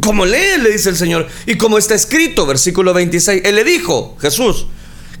¿Cómo 0.00 0.26
lees? 0.26 0.62
Le 0.62 0.72
dice 0.72 0.90
el 0.90 0.96
Señor. 0.96 1.28
Y 1.46 1.56
como 1.56 1.78
está 1.78 1.94
escrito, 1.94 2.46
versículo 2.46 2.92
26, 2.94 3.42
Él 3.44 3.54
le 3.54 3.64
dijo, 3.64 4.16
Jesús, 4.20 4.66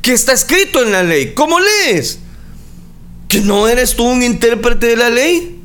que 0.02 0.12
está 0.12 0.32
escrito 0.32 0.82
en 0.82 0.92
la 0.92 1.02
ley. 1.02 1.32
¿Cómo 1.34 1.58
lees? 1.60 2.18
¿Que 3.28 3.40
no 3.40 3.68
eres 3.68 3.94
tú 3.94 4.04
un 4.04 4.22
intérprete 4.22 4.86
de 4.88 4.96
la 4.96 5.10
ley? 5.10 5.57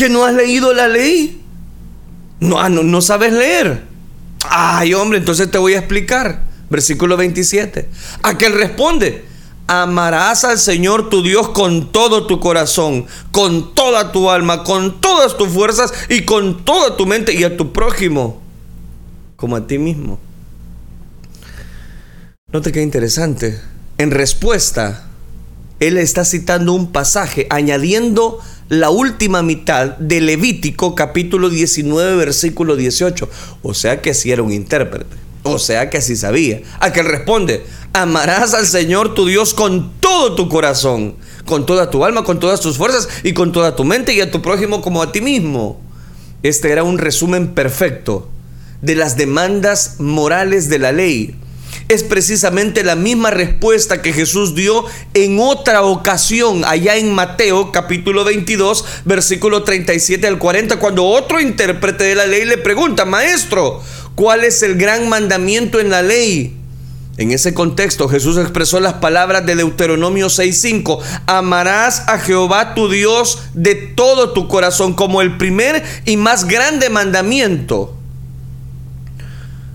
Que 0.00 0.08
no 0.08 0.24
has 0.24 0.32
leído 0.32 0.72
la 0.72 0.88
ley. 0.88 1.42
No, 2.40 2.58
ah, 2.58 2.70
no, 2.70 2.82
no 2.82 3.02
sabes 3.02 3.34
leer. 3.34 3.82
Ay, 4.48 4.94
hombre, 4.94 5.18
entonces 5.18 5.50
te 5.50 5.58
voy 5.58 5.74
a 5.74 5.78
explicar. 5.78 6.44
Versículo 6.70 7.18
27. 7.18 7.86
Aquel 8.22 8.54
responde, 8.54 9.26
amarás 9.66 10.44
al 10.44 10.58
Señor 10.58 11.10
tu 11.10 11.22
Dios 11.22 11.50
con 11.50 11.92
todo 11.92 12.26
tu 12.26 12.40
corazón, 12.40 13.04
con 13.30 13.74
toda 13.74 14.10
tu 14.10 14.30
alma, 14.30 14.64
con 14.64 15.02
todas 15.02 15.36
tus 15.36 15.50
fuerzas 15.50 15.92
y 16.08 16.22
con 16.22 16.64
toda 16.64 16.96
tu 16.96 17.04
mente 17.04 17.34
y 17.34 17.44
a 17.44 17.58
tu 17.58 17.70
prójimo 17.70 18.40
como 19.36 19.54
a 19.54 19.66
ti 19.66 19.76
mismo. 19.76 20.18
Note 22.50 22.72
qué 22.72 22.80
interesante. 22.80 23.60
En 23.98 24.12
respuesta, 24.12 25.09
él 25.80 25.96
está 25.96 26.26
citando 26.26 26.74
un 26.74 26.92
pasaje 26.92 27.46
añadiendo 27.48 28.38
la 28.68 28.90
última 28.90 29.42
mitad 29.42 29.96
de 29.96 30.20
Levítico 30.20 30.94
capítulo 30.94 31.48
19 31.48 32.16
versículo 32.16 32.76
18. 32.76 33.28
O 33.62 33.72
sea 33.72 34.02
que 34.02 34.12
si 34.12 34.30
era 34.30 34.42
un 34.42 34.52
intérprete. 34.52 35.16
O 35.42 35.58
sea 35.58 35.88
que 35.88 35.96
así 35.96 36.16
sabía. 36.16 36.60
A 36.80 36.92
que 36.92 37.02
responde, 37.02 37.64
amarás 37.94 38.52
al 38.52 38.66
Señor 38.66 39.14
tu 39.14 39.26
Dios 39.26 39.54
con 39.54 39.90
todo 40.00 40.34
tu 40.34 40.50
corazón, 40.50 41.16
con 41.46 41.64
toda 41.64 41.88
tu 41.88 42.04
alma, 42.04 42.24
con 42.24 42.38
todas 42.38 42.60
tus 42.60 42.76
fuerzas 42.76 43.08
y 43.24 43.32
con 43.32 43.50
toda 43.50 43.74
tu 43.74 43.84
mente 43.84 44.12
y 44.12 44.20
a 44.20 44.30
tu 44.30 44.42
prójimo 44.42 44.82
como 44.82 45.02
a 45.02 45.12
ti 45.12 45.22
mismo. 45.22 45.80
Este 46.42 46.70
era 46.70 46.84
un 46.84 46.98
resumen 46.98 47.54
perfecto 47.54 48.28
de 48.82 48.96
las 48.96 49.16
demandas 49.16 49.96
morales 49.98 50.68
de 50.68 50.78
la 50.78 50.92
ley 50.92 51.39
es 51.90 52.04
precisamente 52.04 52.84
la 52.84 52.94
misma 52.94 53.30
respuesta 53.30 54.00
que 54.00 54.12
Jesús 54.12 54.54
dio 54.54 54.84
en 55.12 55.40
otra 55.40 55.82
ocasión, 55.82 56.64
allá 56.64 56.94
en 56.94 57.12
Mateo 57.12 57.72
capítulo 57.72 58.22
22, 58.22 58.84
versículo 59.04 59.64
37 59.64 60.24
al 60.28 60.38
40, 60.38 60.78
cuando 60.78 61.04
otro 61.04 61.40
intérprete 61.40 62.04
de 62.04 62.14
la 62.14 62.26
ley 62.26 62.44
le 62.44 62.58
pregunta, 62.58 63.04
maestro, 63.04 63.82
¿cuál 64.14 64.44
es 64.44 64.62
el 64.62 64.76
gran 64.76 65.08
mandamiento 65.08 65.80
en 65.80 65.90
la 65.90 66.02
ley? 66.02 66.56
En 67.16 67.32
ese 67.32 67.54
contexto 67.54 68.08
Jesús 68.08 68.38
expresó 68.38 68.78
las 68.78 68.94
palabras 68.94 69.44
de 69.44 69.56
Deuteronomio 69.56 70.28
6:5, 70.28 71.00
amarás 71.26 72.04
a 72.06 72.20
Jehová 72.20 72.76
tu 72.76 72.88
Dios 72.88 73.40
de 73.52 73.74
todo 73.74 74.32
tu 74.32 74.46
corazón 74.46 74.94
como 74.94 75.22
el 75.22 75.36
primer 75.38 75.82
y 76.04 76.16
más 76.16 76.44
grande 76.44 76.88
mandamiento. 76.88 77.96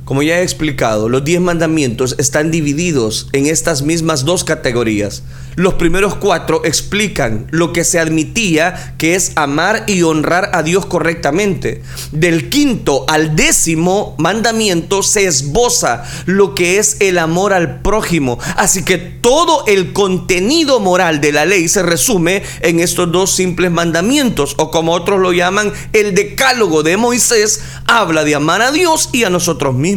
Como 0.05 0.21
ya 0.21 0.39
he 0.39 0.43
explicado, 0.43 1.09
los 1.09 1.23
diez 1.23 1.41
mandamientos 1.41 2.13
están 2.19 2.51
divididos 2.51 3.27
en 3.33 3.47
estas 3.47 3.81
mismas 3.81 4.23
dos 4.23 4.43
categorías. 4.43 5.23
Los 5.55 5.75
primeros 5.75 6.13
cuatro 6.13 6.61
explican 6.63 7.47
lo 7.49 7.73
que 7.73 7.83
se 7.83 7.99
admitía 7.99 8.93
que 8.99 9.15
es 9.15 9.31
amar 9.35 9.83
y 9.87 10.03
honrar 10.03 10.51
a 10.53 10.61
Dios 10.61 10.85
correctamente. 10.85 11.81
Del 12.11 12.49
quinto 12.49 13.05
al 13.07 13.35
décimo 13.35 14.13
mandamiento 14.19 15.01
se 15.01 15.25
esboza 15.25 16.03
lo 16.27 16.53
que 16.53 16.77
es 16.77 16.97
el 16.99 17.17
amor 17.17 17.51
al 17.51 17.81
prójimo. 17.81 18.37
Así 18.57 18.83
que 18.83 18.99
todo 18.99 19.65
el 19.65 19.91
contenido 19.91 20.79
moral 20.79 21.19
de 21.19 21.31
la 21.31 21.45
ley 21.45 21.67
se 21.67 21.81
resume 21.81 22.43
en 22.61 22.79
estos 22.79 23.11
dos 23.11 23.31
simples 23.31 23.71
mandamientos, 23.71 24.53
o 24.57 24.69
como 24.69 24.91
otros 24.91 25.19
lo 25.19 25.33
llaman, 25.33 25.73
el 25.93 26.13
decálogo 26.13 26.83
de 26.83 26.95
Moisés 26.97 27.61
habla 27.87 28.23
de 28.23 28.35
amar 28.35 28.61
a 28.61 28.71
Dios 28.71 29.09
y 29.11 29.23
a 29.23 29.31
nosotros 29.31 29.73
mismos. 29.73 29.94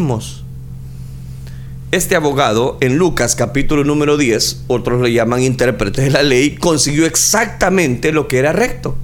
Este 1.90 2.14
abogado 2.14 2.78
en 2.80 2.98
Lucas 2.98 3.34
capítulo 3.34 3.82
número 3.82 4.16
10, 4.16 4.64
otros 4.68 5.00
le 5.00 5.12
llaman 5.12 5.42
intérprete 5.42 6.02
de 6.02 6.10
la 6.10 6.22
ley, 6.22 6.54
consiguió 6.56 7.06
exactamente 7.06 8.12
lo 8.12 8.28
que 8.28 8.38
era 8.38 8.52
recto. 8.52 8.96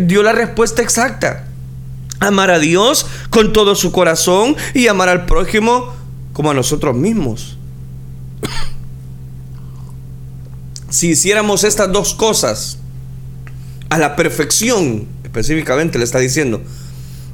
dio 0.00 0.22
la 0.22 0.32
respuesta 0.32 0.80
exacta. 0.80 1.48
Amar 2.20 2.50
a 2.50 2.58
Dios 2.58 3.06
con 3.30 3.52
todo 3.52 3.74
su 3.74 3.92
corazón 3.92 4.56
y 4.74 4.86
amar 4.86 5.08
al 5.08 5.26
prójimo 5.26 5.92
como 6.32 6.50
a 6.52 6.54
nosotros 6.54 6.96
mismos. 6.96 7.58
si 10.88 11.10
hiciéramos 11.10 11.64
estas 11.64 11.92
dos 11.92 12.14
cosas 12.14 12.78
a 13.90 13.98
la 13.98 14.16
perfección, 14.16 15.06
específicamente 15.24 15.98
le 15.98 16.04
está 16.04 16.18
diciendo, 16.18 16.62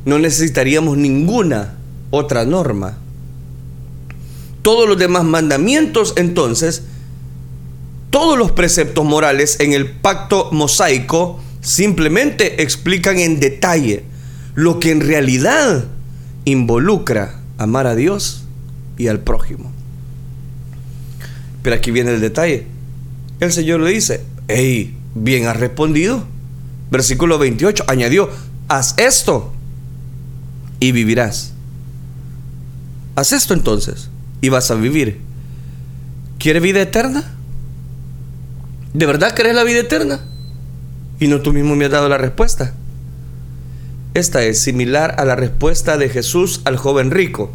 no 0.04 0.18
necesitaríamos 0.18 0.96
ninguna 0.96 1.74
otra 2.10 2.44
norma 2.44 2.98
todos 4.68 4.86
los 4.86 4.98
demás 4.98 5.24
mandamientos, 5.24 6.12
entonces, 6.16 6.82
todos 8.10 8.36
los 8.36 8.52
preceptos 8.52 9.02
morales 9.02 9.60
en 9.60 9.72
el 9.72 9.90
pacto 9.90 10.50
mosaico 10.52 11.40
simplemente 11.62 12.62
explican 12.62 13.18
en 13.18 13.40
detalle 13.40 14.04
lo 14.54 14.78
que 14.78 14.90
en 14.90 15.00
realidad 15.00 15.86
involucra 16.44 17.40
amar 17.56 17.86
a 17.86 17.94
Dios 17.94 18.44
y 18.98 19.08
al 19.08 19.20
prójimo. 19.20 19.72
Pero 21.62 21.76
aquí 21.76 21.90
viene 21.90 22.10
el 22.10 22.20
detalle. 22.20 22.66
El 23.40 23.52
Señor 23.52 23.80
le 23.80 23.92
dice, 23.92 24.22
hey, 24.48 24.94
bien 25.14 25.46
has 25.46 25.58
respondido. 25.58 26.24
Versículo 26.90 27.38
28 27.38 27.84
añadió, 27.86 28.28
haz 28.68 28.94
esto 28.98 29.50
y 30.78 30.92
vivirás. 30.92 31.54
Haz 33.18 33.32
esto 33.32 33.52
entonces 33.52 34.10
y 34.40 34.48
vas 34.48 34.70
a 34.70 34.76
vivir. 34.76 35.18
¿Quieres 36.38 36.62
vida 36.62 36.80
eterna? 36.80 37.24
¿De 38.94 39.06
verdad 39.06 39.34
querés 39.34 39.56
la 39.56 39.64
vida 39.64 39.80
eterna? 39.80 40.20
Y 41.18 41.26
no 41.26 41.40
tú 41.40 41.52
mismo 41.52 41.74
me 41.74 41.86
has 41.86 41.90
dado 41.90 42.08
la 42.08 42.16
respuesta. 42.16 42.74
Esta 44.14 44.44
es 44.44 44.60
similar 44.60 45.16
a 45.18 45.24
la 45.24 45.34
respuesta 45.34 45.98
de 45.98 46.08
Jesús 46.10 46.60
al 46.64 46.76
joven 46.76 47.10
rico. 47.10 47.50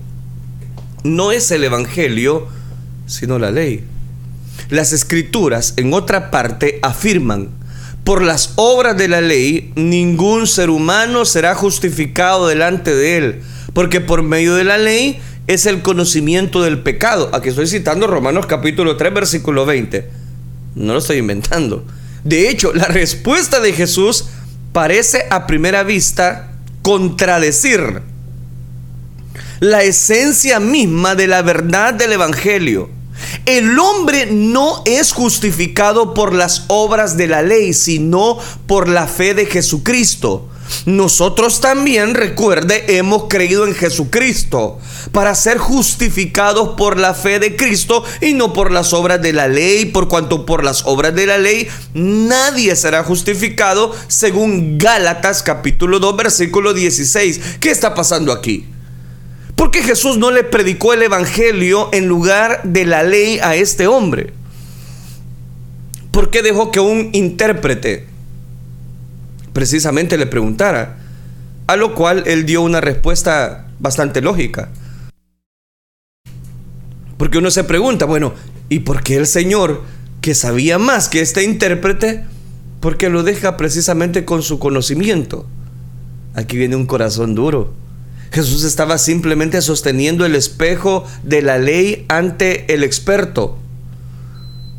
No 1.06 1.32
es 1.32 1.50
el 1.50 1.64
Evangelio, 1.64 2.50
sino 3.06 3.40
la 3.40 3.52
ley. 3.52 3.86
Las 4.68 4.92
escrituras 4.92 5.76
en 5.78 5.94
otra 5.94 6.30
parte 6.30 6.80
afirman, 6.82 7.48
por 8.04 8.22
las 8.22 8.52
obras 8.58 8.98
de 8.98 9.08
la 9.08 9.22
ley 9.22 9.72
ningún 9.78 10.46
ser 10.46 10.70
humano 10.70 11.24
será 11.24 11.56
justificado 11.56 12.50
delante 12.50 12.94
de 12.94 13.16
él, 13.16 13.42
porque 13.72 14.02
por 14.02 14.24
medio 14.24 14.56
de 14.56 14.66
la 14.66 14.78
ley 14.78 15.22
es 15.48 15.66
el 15.66 15.82
conocimiento 15.82 16.62
del 16.62 16.80
pecado. 16.80 17.30
Aquí 17.34 17.50
estoy 17.50 17.68
citando 17.68 18.08
Romanos 18.08 18.46
capítulo 18.46 18.98
3, 18.98 19.14
versículo 19.14 19.66
20. 19.66 20.10
No 20.76 20.94
lo 20.94 21.00
estoy 21.00 21.18
inventando. 21.18 21.86
De 22.24 22.50
hecho, 22.50 22.74
la 22.74 22.86
respuesta 22.86 23.60
de 23.60 23.74
Jesús 23.74 24.26
parece 24.72 25.26
a 25.30 25.46
primera 25.46 25.84
vista 25.84 26.54
contradecir 26.82 28.02
la 29.60 29.84
esencia 29.84 30.60
misma 30.60 31.16
de 31.16 31.28
la 31.28 31.42
verdad 31.42 31.94
del 31.94 32.14
Evangelio. 32.14 32.90
El 33.46 33.78
hombre 33.80 34.28
no 34.32 34.82
es 34.86 35.12
justificado 35.12 36.14
por 36.14 36.34
las 36.34 36.66
obras 36.68 37.16
de 37.18 37.28
la 37.28 37.42
ley, 37.42 37.74
sino 37.74 38.38
por 38.68 38.90
la 38.90 39.08
fe 39.08 39.34
de 39.34 39.46
Jesucristo. 39.46 40.50
Nosotros 40.86 41.62
también, 41.62 42.14
recuerde, 42.14 42.98
hemos 42.98 43.26
creído 43.30 43.66
en 43.66 43.76
Jesucristo 43.76 44.80
para 45.12 45.36
ser 45.36 45.58
justificados 45.58 46.70
por 46.78 47.00
la 47.00 47.14
fe 47.14 47.40
de 47.40 47.56
Cristo 47.56 48.04
y 48.22 48.34
no 48.34 48.54
por 48.54 48.72
las 48.72 48.94
obras 48.94 49.22
de 49.22 49.34
la 49.34 49.48
ley, 49.48 49.86
por 49.86 50.08
cuanto 50.08 50.46
por 50.46 50.64
las 50.64 50.84
obras 50.86 51.16
de 51.16 51.26
la 51.26 51.38
ley 51.38 51.68
nadie 51.94 52.76
será 52.76 53.04
justificado 53.04 53.94
según 54.08 54.78
Gálatas 54.78 55.44
capítulo 55.44 56.00
2 56.00 56.18
versículo 56.18 56.74
16. 56.74 57.58
¿Qué 57.60 57.72
está 57.72 57.94
pasando 57.94 58.32
aquí? 58.32 58.66
¿Por 59.56 59.72
qué 59.72 59.84
Jesús 59.84 60.18
no 60.18 60.32
le 60.32 60.44
predicó 60.44 60.94
el 60.94 61.04
Evangelio 61.04 61.90
en 61.94 62.08
lugar 62.08 62.62
de 62.64 62.86
la 62.86 63.04
ley 63.04 63.40
a 63.42 63.56
este 63.56 63.88
hombre? 63.88 64.34
¿Por 66.12 66.30
qué 66.30 66.42
dejó 66.42 66.72
que 66.72 66.80
un 66.80 67.10
intérprete 67.14 68.13
precisamente 69.54 70.18
le 70.18 70.26
preguntara, 70.26 70.98
a 71.68 71.76
lo 71.76 71.96
cual 71.96 72.24
él 72.26 72.46
dio 72.46 72.62
una 72.62 72.82
respuesta 72.82 73.68
bastante 73.80 74.22
lógica. 74.22 74.70
Porque 77.18 77.38
uno 77.38 77.52
se 77.52 77.64
pregunta, 77.64 78.06
bueno, 78.06 78.34
¿y 78.70 78.80
por 78.80 79.04
qué 79.04 79.16
el 79.16 79.28
Señor, 79.28 79.84
que 80.20 80.36
sabía 80.36 80.78
más 80.78 81.08
que 81.08 81.22
este 81.22 81.44
intérprete, 81.44 82.26
por 82.82 82.98
qué 82.98 83.10
lo 83.10 83.24
deja 83.24 83.56
precisamente 83.56 84.26
con 84.26 84.42
su 84.42 84.60
conocimiento? 84.60 85.46
Aquí 86.34 86.58
viene 86.58 86.76
un 86.76 86.86
corazón 86.86 87.36
duro. 87.36 87.74
Jesús 88.32 88.64
estaba 88.64 88.98
simplemente 88.98 89.62
sosteniendo 89.62 90.26
el 90.26 90.36
espejo 90.36 91.06
de 91.24 91.44
la 91.44 91.60
ley 91.60 92.06
ante 92.10 92.74
el 92.74 92.84
experto. 92.84 93.60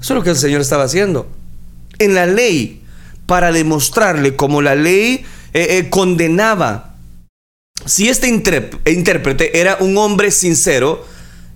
Eso 0.01 0.13
es 0.13 0.19
lo 0.19 0.25
que 0.25 0.31
el 0.31 0.37
Señor 0.37 0.61
estaba 0.61 0.85
haciendo. 0.85 1.29
En 1.99 2.15
la 2.15 2.27
ley 2.27 2.84
para 3.27 3.53
demostrarle 3.53 4.37
cómo 4.37 4.63
la 4.63 4.75
ley 4.75 5.25
eh, 5.53 5.79
eh, 5.79 5.91
condenaba. 5.91 6.97
Si 7.87 8.09
este 8.09 8.29
intérprete 8.29 9.59
era 9.61 9.77
un 9.81 9.97
hombre 9.99 10.31
sincero, 10.31 11.05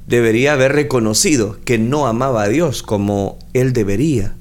debería 0.06 0.54
haber 0.54 0.72
reconocido 0.72 1.58
que 1.64 1.78
no 1.78 2.06
amaba 2.06 2.42
a 2.42 2.48
Dios 2.48 2.82
como 2.82 3.38
él 3.52 3.72
debería. 3.72 4.34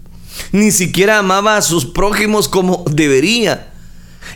Ni 0.52 0.72
siquiera 0.72 1.20
amaba 1.20 1.58
a 1.58 1.62
sus 1.62 1.86
prójimos 1.86 2.48
como 2.48 2.84
debería. 2.90 3.74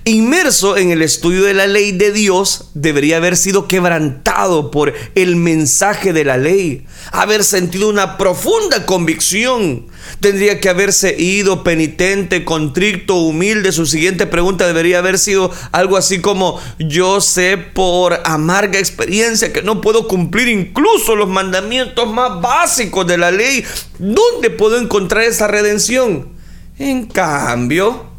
Inmerso 0.04 0.78
en 0.78 0.92
el 0.92 1.02
estudio 1.02 1.44
de 1.44 1.54
la 1.54 1.68
ley 1.68 1.92
de 1.92 2.12
Dios, 2.12 2.72
debería 2.74 3.18
haber 3.18 3.38
sido 3.38 3.68
quebrantado 3.68 4.72
por 4.72 4.94
el 5.16 5.36
mensaje 5.36 6.14
de 6.14 6.26
la 6.26 6.38
ley, 6.38 6.86
haber 7.12 7.44
sentido 7.44 7.90
una 7.90 8.18
profunda 8.18 8.86
convicción. 8.86 9.88
Tendría 10.20 10.60
que 10.60 10.70
haberse 10.70 11.16
ido 11.18 11.64
penitente, 11.64 12.44
contrito, 12.44 13.16
humilde. 13.16 13.72
Su 13.72 13.86
siguiente 13.86 14.26
pregunta 14.26 14.66
debería 14.66 15.00
haber 15.00 15.20
sido 15.20 15.52
algo 15.72 15.98
así 15.98 16.20
como, 16.20 16.60
yo 16.80 17.22
sé 17.22 17.58
por 17.58 18.20
amarga 18.26 18.80
experiencia 18.80 19.54
que 19.54 19.62
no 19.62 19.82
puedo 19.82 20.08
cumplir 20.08 20.48
incluso 20.48 21.16
los 21.16 21.30
mandamientos 21.30 22.12
más 22.12 22.42
básicos 22.42 23.06
de 23.08 23.18
la 23.18 23.32
ley. 23.32 23.64
¿Dónde 24.00 24.50
puedo 24.50 24.80
encontrar 24.80 25.24
esa 25.24 25.48
redención? 25.48 26.30
En 26.78 27.06
cambio, 27.06 28.11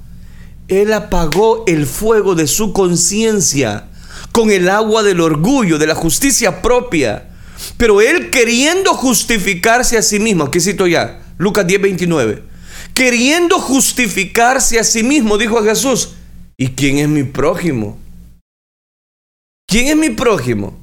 él 0.81 0.93
apagó 0.93 1.65
el 1.67 1.87
fuego 1.87 2.35
de 2.35 2.47
su 2.47 2.73
conciencia 2.73 3.89
con 4.33 4.51
el 4.51 4.69
agua 4.69 5.03
del 5.03 5.21
orgullo, 5.21 5.79
de 5.79 5.87
la 5.87 5.95
justicia 5.95 6.63
propia. 6.63 7.31
Pero 7.77 8.01
él 8.01 8.31
queriendo 8.31 8.95
justificarse 8.95 9.99
a 9.99 10.03
sí 10.03 10.19
mismo, 10.19 10.45
aquí 10.45 10.61
cito 10.61 10.87
ya, 10.87 11.23
Lucas 11.39 11.67
10, 11.67 11.83
29, 11.83 12.43
queriendo 12.95 13.59
justificarse 13.59 14.79
a 14.79 14.85
sí 14.85 15.03
mismo, 15.03 15.39
dijo 15.39 15.59
a 15.59 15.65
Jesús, 15.65 16.15
¿y 16.57 16.69
quién 16.69 16.99
es 16.99 17.09
mi 17.09 17.23
prójimo? 17.23 17.99
¿Quién 19.69 19.89
es 19.89 19.97
mi 19.97 20.11
prójimo? 20.11 20.79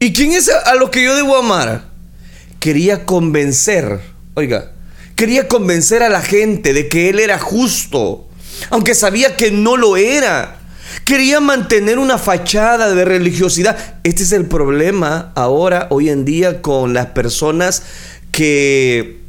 ¿Y 0.00 0.12
quién 0.12 0.32
es 0.32 0.48
a 0.50 0.74
lo 0.74 0.90
que 0.90 1.02
yo 1.02 1.14
debo 1.16 1.36
amar? 1.36 1.94
quería 2.64 3.04
convencer, 3.04 4.00
oiga, 4.32 4.72
quería 5.16 5.48
convencer 5.48 6.02
a 6.02 6.08
la 6.08 6.22
gente 6.22 6.72
de 6.72 6.88
que 6.88 7.10
él 7.10 7.20
era 7.20 7.38
justo, 7.38 8.26
aunque 8.70 8.94
sabía 8.94 9.36
que 9.36 9.50
no 9.50 9.76
lo 9.76 9.96
era. 9.96 10.58
Quería 11.04 11.40
mantener 11.40 11.98
una 11.98 12.18
fachada 12.18 12.94
de 12.94 13.04
religiosidad. 13.04 13.96
Este 14.04 14.22
es 14.22 14.32
el 14.32 14.46
problema 14.46 15.32
ahora, 15.34 15.88
hoy 15.90 16.08
en 16.08 16.24
día, 16.24 16.62
con 16.62 16.94
las 16.94 17.06
personas 17.06 17.82
que 18.30 19.20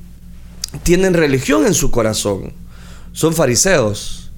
tienen 0.84 1.14
religión 1.14 1.66
en 1.66 1.74
su 1.74 1.92
corazón. 1.92 2.54
Son 3.14 3.34
fariseos, 3.34 4.32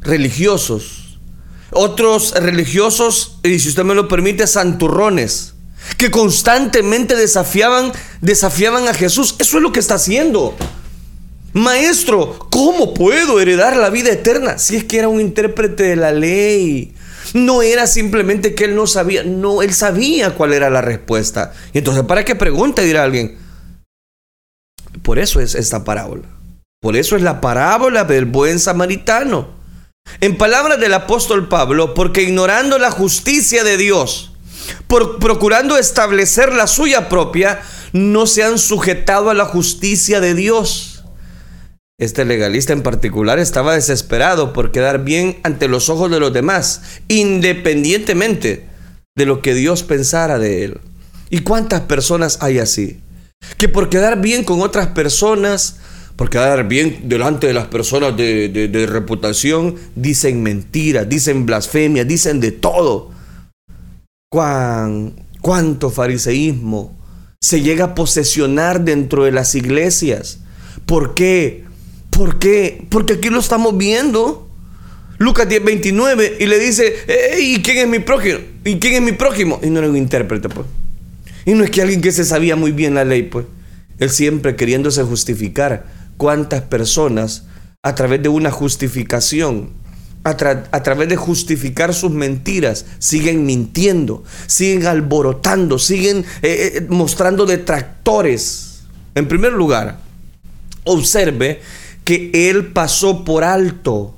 religiosos. 0.00 1.18
Otros 1.72 2.32
religiosos, 2.32 3.38
y 3.42 3.58
si 3.60 3.68
usted 3.68 3.84
me 3.84 3.94
lo 3.94 4.08
permite, 4.08 4.46
santurrones, 4.46 5.54
que 5.96 6.10
constantemente 6.10 7.14
desafiaban, 7.14 7.92
desafiaban 8.20 8.88
a 8.88 8.94
Jesús. 8.94 9.36
Eso 9.38 9.56
es 9.56 9.62
lo 9.62 9.72
que 9.72 9.80
está 9.80 9.94
haciendo. 9.94 10.56
Maestro, 11.52 12.38
¿cómo 12.50 12.94
puedo 12.94 13.40
heredar 13.40 13.76
la 13.76 13.90
vida 13.90 14.10
eterna? 14.10 14.58
Si 14.58 14.76
es 14.76 14.84
que 14.84 14.98
era 14.98 15.08
un 15.08 15.20
intérprete 15.20 15.82
de 15.82 15.96
la 15.96 16.12
ley. 16.12 16.94
No 17.34 17.62
era 17.62 17.86
simplemente 17.86 18.54
que 18.54 18.64
él 18.64 18.74
no 18.74 18.86
sabía, 18.86 19.24
no, 19.24 19.62
él 19.62 19.74
sabía 19.74 20.34
cuál 20.34 20.52
era 20.52 20.70
la 20.70 20.80
respuesta. 20.80 21.52
Y 21.72 21.78
entonces, 21.78 22.04
¿para 22.04 22.24
qué 22.24 22.34
pregunta? 22.34 22.82
Dirá 22.82 23.04
alguien. 23.04 23.36
Por 25.02 25.18
eso 25.18 25.40
es 25.40 25.54
esta 25.54 25.84
parábola. 25.84 26.24
Por 26.80 26.96
eso 26.96 27.16
es 27.16 27.22
la 27.22 27.40
parábola 27.40 28.04
del 28.04 28.24
buen 28.24 28.58
samaritano. 28.58 29.48
En 30.20 30.38
palabras 30.38 30.80
del 30.80 30.94
apóstol 30.94 31.48
Pablo, 31.48 31.94
porque 31.94 32.22
ignorando 32.22 32.78
la 32.78 32.90
justicia 32.90 33.64
de 33.64 33.76
Dios, 33.76 34.32
por 34.86 35.18
procurando 35.18 35.76
establecer 35.76 36.52
la 36.52 36.66
suya 36.66 37.08
propia, 37.08 37.60
no 37.92 38.26
se 38.26 38.42
han 38.42 38.58
sujetado 38.58 39.30
a 39.30 39.34
la 39.34 39.44
justicia 39.44 40.20
de 40.20 40.34
Dios. 40.34 40.89
Este 42.00 42.24
legalista 42.24 42.72
en 42.72 42.82
particular 42.82 43.38
estaba 43.38 43.74
desesperado 43.74 44.54
por 44.54 44.72
quedar 44.72 45.04
bien 45.04 45.36
ante 45.42 45.68
los 45.68 45.90
ojos 45.90 46.10
de 46.10 46.18
los 46.18 46.32
demás, 46.32 46.80
independientemente 47.08 48.64
de 49.14 49.26
lo 49.26 49.42
que 49.42 49.52
Dios 49.52 49.82
pensara 49.82 50.38
de 50.38 50.64
él. 50.64 50.80
¿Y 51.28 51.40
cuántas 51.40 51.82
personas 51.82 52.38
hay 52.40 52.58
así? 52.58 53.00
Que 53.58 53.68
por 53.68 53.90
quedar 53.90 54.18
bien 54.22 54.44
con 54.44 54.62
otras 54.62 54.86
personas, 54.88 55.76
por 56.16 56.30
quedar 56.30 56.66
bien 56.66 57.02
delante 57.04 57.46
de 57.46 57.52
las 57.52 57.66
personas 57.66 58.16
de, 58.16 58.86
reputación, 58.88 59.76
dicen 59.94 60.42
mentiras, 60.42 61.06
dicen 61.06 61.44
blasfemias, 61.44 62.08
dicen 62.08 62.40
de 62.40 62.52
todo. 62.52 63.10
¿Cuán, 64.30 65.26
¿Cuánto 65.42 65.90
fariseísmo 65.90 66.96
se 67.42 67.60
llega 67.60 67.84
a 67.84 67.94
posesionar 67.94 68.86
dentro 68.86 69.24
de 69.24 69.32
las 69.32 69.54
iglesias? 69.54 70.38
¿Por 70.86 71.12
qué? 71.12 71.68
¿Por 72.20 72.38
qué? 72.38 72.84
Porque 72.90 73.14
aquí 73.14 73.30
lo 73.30 73.40
estamos 73.40 73.78
viendo. 73.78 74.46
Lucas 75.16 75.48
10, 75.48 75.64
29 75.64 76.36
y 76.38 76.44
le 76.48 76.58
dice, 76.58 76.94
¿y 77.40 77.62
quién 77.62 77.78
es 77.78 77.88
mi 77.88 78.00
prójimo? 78.00 78.40
¿Y 78.62 78.78
quién 78.78 78.92
es 78.92 79.00
mi 79.00 79.12
prójimo? 79.12 79.58
Y 79.62 79.70
no 79.70 79.78
era 79.78 79.88
un 79.88 79.96
intérprete, 79.96 80.50
pues. 80.50 80.66
Y 81.46 81.54
no 81.54 81.64
es 81.64 81.70
que 81.70 81.80
alguien 81.80 82.02
que 82.02 82.12
se 82.12 82.26
sabía 82.26 82.56
muy 82.56 82.72
bien 82.72 82.92
la 82.92 83.06
ley, 83.06 83.22
pues. 83.22 83.46
Él 83.98 84.10
siempre 84.10 84.54
queriéndose 84.54 85.02
justificar. 85.02 85.86
¿Cuántas 86.18 86.60
personas 86.60 87.44
a 87.82 87.94
través 87.94 88.22
de 88.22 88.28
una 88.28 88.50
justificación, 88.50 89.70
a, 90.22 90.36
través 90.36 91.08
de 91.08 91.16
justificar 91.16 91.94
sus 91.94 92.10
mentiras, 92.10 92.84
siguen 92.98 93.46
mintiendo, 93.46 94.24
siguen 94.46 94.86
alborotando, 94.86 95.78
siguen 95.78 96.26
eh, 96.42 96.72
eh, 96.74 96.86
mostrando 96.90 97.46
detractores? 97.46 98.82
En 99.14 99.26
primer 99.26 99.54
lugar, 99.54 100.00
observe 100.84 101.62
que 102.04 102.30
él 102.32 102.66
pasó 102.68 103.24
por 103.24 103.44
alto 103.44 104.14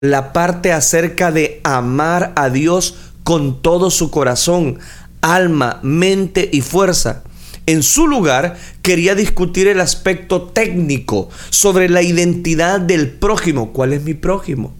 la 0.00 0.32
parte 0.32 0.72
acerca 0.72 1.32
de 1.32 1.60
amar 1.64 2.32
a 2.36 2.50
Dios 2.50 2.96
con 3.24 3.62
todo 3.62 3.90
su 3.90 4.10
corazón, 4.10 4.78
alma, 5.20 5.80
mente 5.82 6.48
y 6.52 6.60
fuerza. 6.60 7.24
En 7.66 7.82
su 7.82 8.06
lugar 8.06 8.56
quería 8.82 9.16
discutir 9.16 9.66
el 9.66 9.80
aspecto 9.80 10.42
técnico 10.42 11.28
sobre 11.50 11.88
la 11.88 12.02
identidad 12.02 12.80
del 12.80 13.10
prójimo. 13.10 13.72
¿Cuál 13.72 13.92
es 13.92 14.02
mi 14.02 14.14
prójimo? 14.14 14.74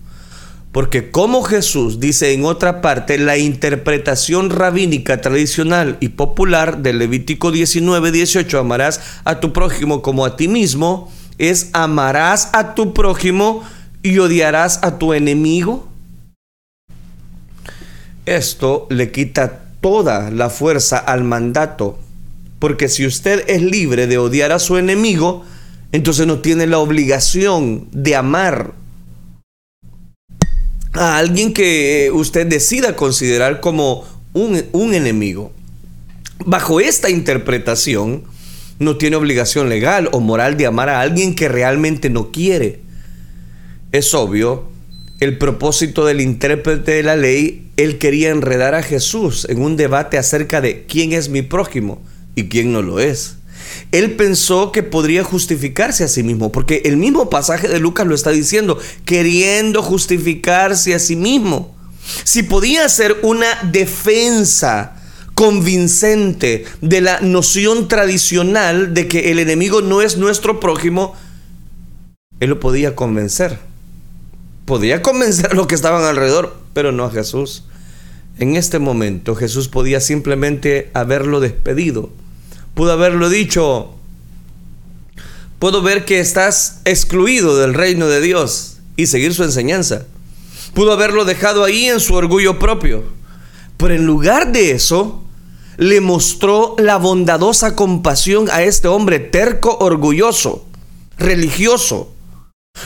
Porque 0.70 1.10
como 1.10 1.42
Jesús 1.42 2.00
dice 2.00 2.34
en 2.34 2.44
otra 2.44 2.82
parte, 2.82 3.18
la 3.18 3.38
interpretación 3.38 4.50
rabínica 4.50 5.22
tradicional 5.22 5.96
y 6.00 6.10
popular 6.10 6.82
del 6.82 6.98
Levítico 6.98 7.50
19, 7.50 8.12
18, 8.12 8.58
amarás 8.58 9.00
a 9.24 9.40
tu 9.40 9.54
prójimo 9.54 10.02
como 10.02 10.26
a 10.26 10.36
ti 10.36 10.48
mismo, 10.48 11.10
es 11.38 11.70
amarás 11.72 12.50
a 12.52 12.74
tu 12.74 12.94
prójimo 12.94 13.62
y 14.02 14.18
odiarás 14.18 14.80
a 14.82 14.98
tu 14.98 15.12
enemigo. 15.12 15.88
Esto 18.24 18.86
le 18.90 19.12
quita 19.12 19.62
toda 19.80 20.30
la 20.30 20.50
fuerza 20.50 20.98
al 20.98 21.24
mandato, 21.24 21.98
porque 22.58 22.88
si 22.88 23.06
usted 23.06 23.44
es 23.48 23.62
libre 23.62 24.06
de 24.06 24.18
odiar 24.18 24.52
a 24.52 24.58
su 24.58 24.76
enemigo, 24.76 25.44
entonces 25.92 26.26
no 26.26 26.40
tiene 26.40 26.66
la 26.66 26.78
obligación 26.78 27.88
de 27.92 28.16
amar 28.16 28.72
a 30.92 31.18
alguien 31.18 31.52
que 31.52 32.10
usted 32.12 32.46
decida 32.46 32.96
considerar 32.96 33.60
como 33.60 34.04
un, 34.32 34.64
un 34.72 34.94
enemigo. 34.94 35.52
Bajo 36.44 36.80
esta 36.80 37.10
interpretación, 37.10 38.24
no 38.78 38.96
tiene 38.96 39.16
obligación 39.16 39.68
legal 39.68 40.08
o 40.12 40.20
moral 40.20 40.56
de 40.56 40.66
amar 40.66 40.88
a 40.88 41.00
alguien 41.00 41.34
que 41.34 41.48
realmente 41.48 42.10
no 42.10 42.30
quiere. 42.30 42.80
Es 43.92 44.14
obvio, 44.14 44.68
el 45.20 45.38
propósito 45.38 46.04
del 46.04 46.20
intérprete 46.20 46.92
de 46.92 47.02
la 47.02 47.16
ley, 47.16 47.70
él 47.76 47.98
quería 47.98 48.30
enredar 48.30 48.74
a 48.74 48.82
Jesús 48.82 49.46
en 49.48 49.62
un 49.62 49.76
debate 49.76 50.18
acerca 50.18 50.60
de 50.60 50.84
quién 50.84 51.12
es 51.12 51.28
mi 51.28 51.42
prójimo 51.42 52.02
y 52.34 52.48
quién 52.48 52.72
no 52.72 52.82
lo 52.82 53.00
es. 53.00 53.36
Él 53.92 54.12
pensó 54.12 54.72
que 54.72 54.82
podría 54.82 55.24
justificarse 55.24 56.04
a 56.04 56.08
sí 56.08 56.22
mismo, 56.22 56.52
porque 56.52 56.82
el 56.84 56.96
mismo 56.96 57.30
pasaje 57.30 57.68
de 57.68 57.80
Lucas 57.80 58.06
lo 58.06 58.14
está 58.14 58.30
diciendo, 58.30 58.78
queriendo 59.04 59.82
justificarse 59.82 60.94
a 60.94 60.98
sí 60.98 61.16
mismo. 61.16 61.74
Si 62.24 62.42
podía 62.42 62.84
hacer 62.84 63.16
una 63.22 63.46
defensa 63.72 64.96
convincente 65.36 66.64
de 66.80 67.02
la 67.02 67.20
noción 67.20 67.88
tradicional 67.88 68.94
de 68.94 69.06
que 69.06 69.30
el 69.30 69.38
enemigo 69.38 69.82
no 69.82 70.00
es 70.00 70.16
nuestro 70.16 70.60
prójimo, 70.60 71.14
él 72.40 72.48
lo 72.48 72.58
podía 72.58 72.96
convencer. 72.96 73.58
Podía 74.64 75.02
convencer 75.02 75.52
a 75.52 75.54
los 75.54 75.66
que 75.66 75.74
estaban 75.74 76.04
alrededor, 76.04 76.56
pero 76.72 76.90
no 76.90 77.04
a 77.04 77.10
Jesús. 77.10 77.64
En 78.38 78.56
este 78.56 78.78
momento 78.78 79.34
Jesús 79.34 79.68
podía 79.68 80.00
simplemente 80.00 80.90
haberlo 80.94 81.40
despedido. 81.40 82.08
Pudo 82.74 82.92
haberlo 82.92 83.28
dicho, 83.28 83.94
puedo 85.58 85.82
ver 85.82 86.06
que 86.06 86.18
estás 86.18 86.80
excluido 86.86 87.58
del 87.58 87.74
reino 87.74 88.06
de 88.06 88.22
Dios 88.22 88.78
y 88.96 89.06
seguir 89.06 89.34
su 89.34 89.44
enseñanza. 89.44 90.06
Pudo 90.72 90.92
haberlo 90.92 91.26
dejado 91.26 91.62
ahí 91.62 91.84
en 91.84 92.00
su 92.00 92.14
orgullo 92.14 92.58
propio. 92.58 93.04
Pero 93.76 93.94
en 93.94 94.06
lugar 94.06 94.52
de 94.52 94.70
eso, 94.70 95.22
le 95.76 96.00
mostró 96.00 96.74
la 96.78 96.96
bondadosa 96.96 97.76
compasión 97.76 98.48
a 98.50 98.62
este 98.62 98.88
hombre 98.88 99.18
terco, 99.18 99.76
orgulloso, 99.78 100.64
religioso. 101.18 102.12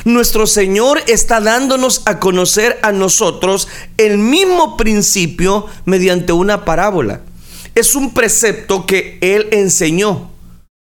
Nuestro 0.05 0.47
Señor 0.47 1.01
está 1.09 1.41
dándonos 1.41 2.03
a 2.07 2.21
conocer 2.21 2.79
a 2.83 2.93
nosotros 2.93 3.69
el 3.97 4.19
mismo 4.19 4.77
principio 4.77 5.67
mediante 5.85 6.33
una 6.33 6.65
parábola. 6.65 7.23
Es 7.75 7.95
un 7.95 8.15
precepto 8.15 8.87
que 8.87 9.19
Él 9.21 9.49
enseñó, 9.51 10.31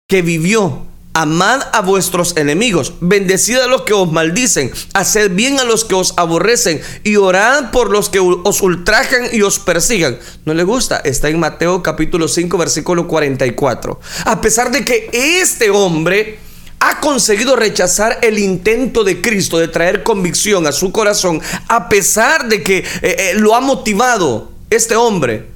que 0.09 0.23
vivió, 0.23 0.87
Amad 1.14 1.62
a 1.72 1.83
vuestros 1.83 2.37
enemigos, 2.38 2.94
bendecid 3.01 3.59
a 3.59 3.66
los 3.66 3.83
que 3.83 3.92
os 3.92 4.11
maldicen, 4.11 4.72
haced 4.94 5.33
bien 5.33 5.61
a 5.61 5.64
los 5.64 5.85
que 5.85 5.94
os 5.94 6.14
aborrecen 6.16 6.81
y 7.05 7.16
orad 7.16 7.70
por 7.70 7.90
los 7.90 8.09
que 8.09 8.18
os 8.18 8.62
ultrajan 8.62 9.27
y 9.31 9.42
os 9.42 9.59
persigan. 9.59 10.18
¿No 10.46 10.55
le 10.55 10.64
gusta? 10.64 10.98
Está 10.98 11.29
en 11.29 11.38
Mateo 11.38 11.83
capítulo 11.83 12.29
5 12.29 12.57
versículo 12.57 13.07
44. 13.07 14.01
A 14.25 14.40
pesar 14.40 14.70
de 14.70 14.87
que 14.87 15.11
este 15.12 15.68
hombre 15.68 16.38
ha 16.81 16.98
conseguido 16.98 17.57
rechazar 17.57 18.18
el 18.22 18.38
intento 18.38 19.05
de 19.05 19.20
Cristo 19.20 19.59
de 19.59 19.68
traer 19.68 20.03
convicción 20.03 20.66
a 20.66 20.72
su 20.72 20.92
corazón, 20.92 21.42
a 21.68 21.90
pesar 21.90 22.48
de 22.48 22.62
que 22.62 22.79
eh, 22.79 22.85
eh, 23.03 23.33
lo 23.37 23.55
ha 23.55 23.61
motivado 23.61 24.51
este 24.70 24.96
hombre, 24.96 25.46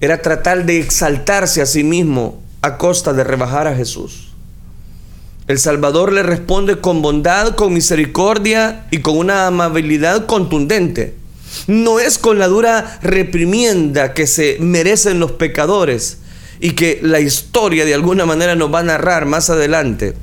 era 0.00 0.20
tratar 0.20 0.66
de 0.66 0.80
exaltarse 0.80 1.62
a 1.62 1.66
sí 1.66 1.84
mismo 1.84 2.42
a 2.60 2.76
costa 2.76 3.12
de 3.12 3.22
rebajar 3.22 3.68
a 3.68 3.74
Jesús. 3.76 4.33
El 5.46 5.58
Salvador 5.58 6.10
le 6.10 6.22
responde 6.22 6.80
con 6.80 7.02
bondad, 7.02 7.54
con 7.54 7.74
misericordia 7.74 8.86
y 8.90 9.00
con 9.00 9.18
una 9.18 9.46
amabilidad 9.46 10.24
contundente. 10.24 11.16
No 11.66 12.00
es 12.00 12.16
con 12.16 12.38
la 12.38 12.48
dura 12.48 12.98
reprimienda 13.02 14.14
que 14.14 14.26
se 14.26 14.56
merecen 14.60 15.20
los 15.20 15.32
pecadores. 15.32 16.18
y 16.60 16.70
que 16.70 17.00
la 17.02 17.18
historia 17.18 17.84
de 17.84 17.92
alguna 17.92 18.24
manera 18.24 18.54
nos 18.54 18.72
va 18.72 18.78
a 18.78 18.84
narrar 18.84 19.26
más 19.26 19.50
adelante. 19.50 20.14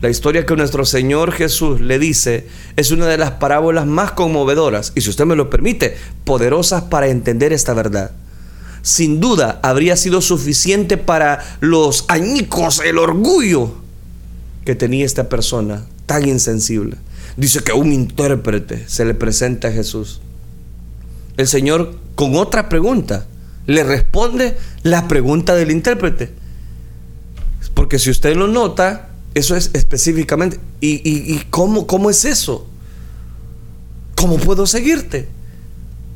La 0.00 0.08
historia 0.08 0.46
que 0.46 0.56
nuestro 0.56 0.86
Señor 0.86 1.32
Jesús 1.32 1.80
le 1.80 1.98
dice 1.98 2.46
es 2.76 2.92
una 2.92 3.06
de 3.06 3.18
las 3.18 3.32
parábolas 3.32 3.84
más 3.84 4.12
conmovedoras 4.12 4.92
y 4.94 5.00
si 5.00 5.10
usted 5.10 5.26
me 5.26 5.34
lo 5.34 5.50
permite, 5.50 5.96
poderosas 6.24 6.84
para 6.84 7.08
entender 7.08 7.52
esta 7.52 7.74
verdad. 7.74 8.12
Sin 8.80 9.20
duda 9.20 9.58
habría 9.62 9.96
sido 9.96 10.22
suficiente 10.22 10.96
para 10.96 11.44
los 11.60 12.04
añicos, 12.08 12.80
el 12.82 12.96
orgullo 12.96 13.85
que 14.66 14.74
tenía 14.74 15.06
esta 15.06 15.30
persona 15.30 15.86
tan 16.04 16.28
insensible. 16.28 16.96
Dice 17.36 17.60
que 17.60 17.72
un 17.72 17.92
intérprete 17.92 18.84
se 18.88 19.04
le 19.04 19.14
presenta 19.14 19.68
a 19.68 19.72
Jesús. 19.72 20.20
El 21.36 21.46
Señor 21.46 21.94
con 22.16 22.34
otra 22.34 22.68
pregunta 22.68 23.26
le 23.66 23.84
responde 23.84 24.56
la 24.82 25.06
pregunta 25.08 25.54
del 25.54 25.70
intérprete. 25.70 26.30
Porque 27.74 27.98
si 27.98 28.10
usted 28.10 28.34
lo 28.36 28.48
nota, 28.48 29.10
eso 29.34 29.54
es 29.54 29.70
específicamente. 29.72 30.58
¿Y, 30.80 31.38
cómo, 31.50 31.86
cómo 31.86 32.10
es 32.10 32.24
eso? 32.24 32.66
¿Cómo 34.16 34.36
puedo 34.38 34.66
seguirte? 34.66 35.28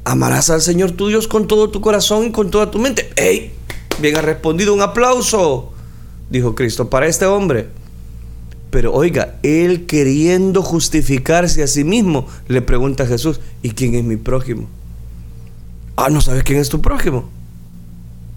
Amarás 0.05 0.51
al 0.51 0.61
Señor 0.61 0.93
tu 0.93 1.07
Dios 1.07 1.29
con 1.29 1.47
todo 1.47 1.71
tu 1.71 1.81
corazón 1.81 2.27
y 2.27 2.33
con 2.33 2.51
toda 2.51 2.71
tu 2.71 2.79
mente. 2.79 3.11
¡Ey! 3.15 3.53
Bien 4.01 4.17
ha 4.17 4.23
respondido, 4.23 4.75
un 4.75 4.81
aplauso, 4.81 5.73
dijo 6.31 6.55
Cristo, 6.57 6.91
para 6.91 7.07
este 7.07 7.27
hombre. 7.27 7.80
Pero 8.71 8.93
oiga, 8.95 9.39
él 9.43 9.87
queriendo 9.87 10.63
justificarse 10.63 11.63
a 11.63 11.67
sí 11.67 11.83
mismo, 11.83 12.27
le 12.47 12.63
pregunta 12.63 13.03
a 13.03 13.07
Jesús, 13.07 13.41
¿y 13.63 13.71
quién 13.71 13.95
es 13.97 14.05
mi 14.05 14.17
prójimo? 14.17 14.69
Ah, 15.97 16.09
¿no 16.09 16.21
sabes 16.21 16.45
quién 16.45 16.61
es 16.61 16.69
tu 16.69 16.81
prójimo? 16.81 17.29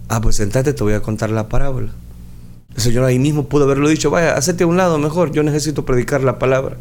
Ah, 0.08 0.20
pues 0.20 0.36
sentate, 0.36 0.72
te 0.72 0.82
voy 0.82 0.94
a 0.94 1.00
contar 1.00 1.30
la 1.30 1.48
parábola. 1.48 1.92
El 2.74 2.82
Señor 2.82 3.04
ahí 3.04 3.18
mismo 3.18 3.48
pudo 3.48 3.64
haberlo 3.64 3.88
dicho, 3.88 4.10
vaya, 4.10 4.34
hacete 4.34 4.64
a 4.64 4.66
un 4.66 4.76
lado 4.76 4.98
mejor, 4.98 5.30
yo 5.30 5.44
necesito 5.44 5.84
predicar 5.84 6.22
la 6.24 6.40
palabra. 6.40 6.76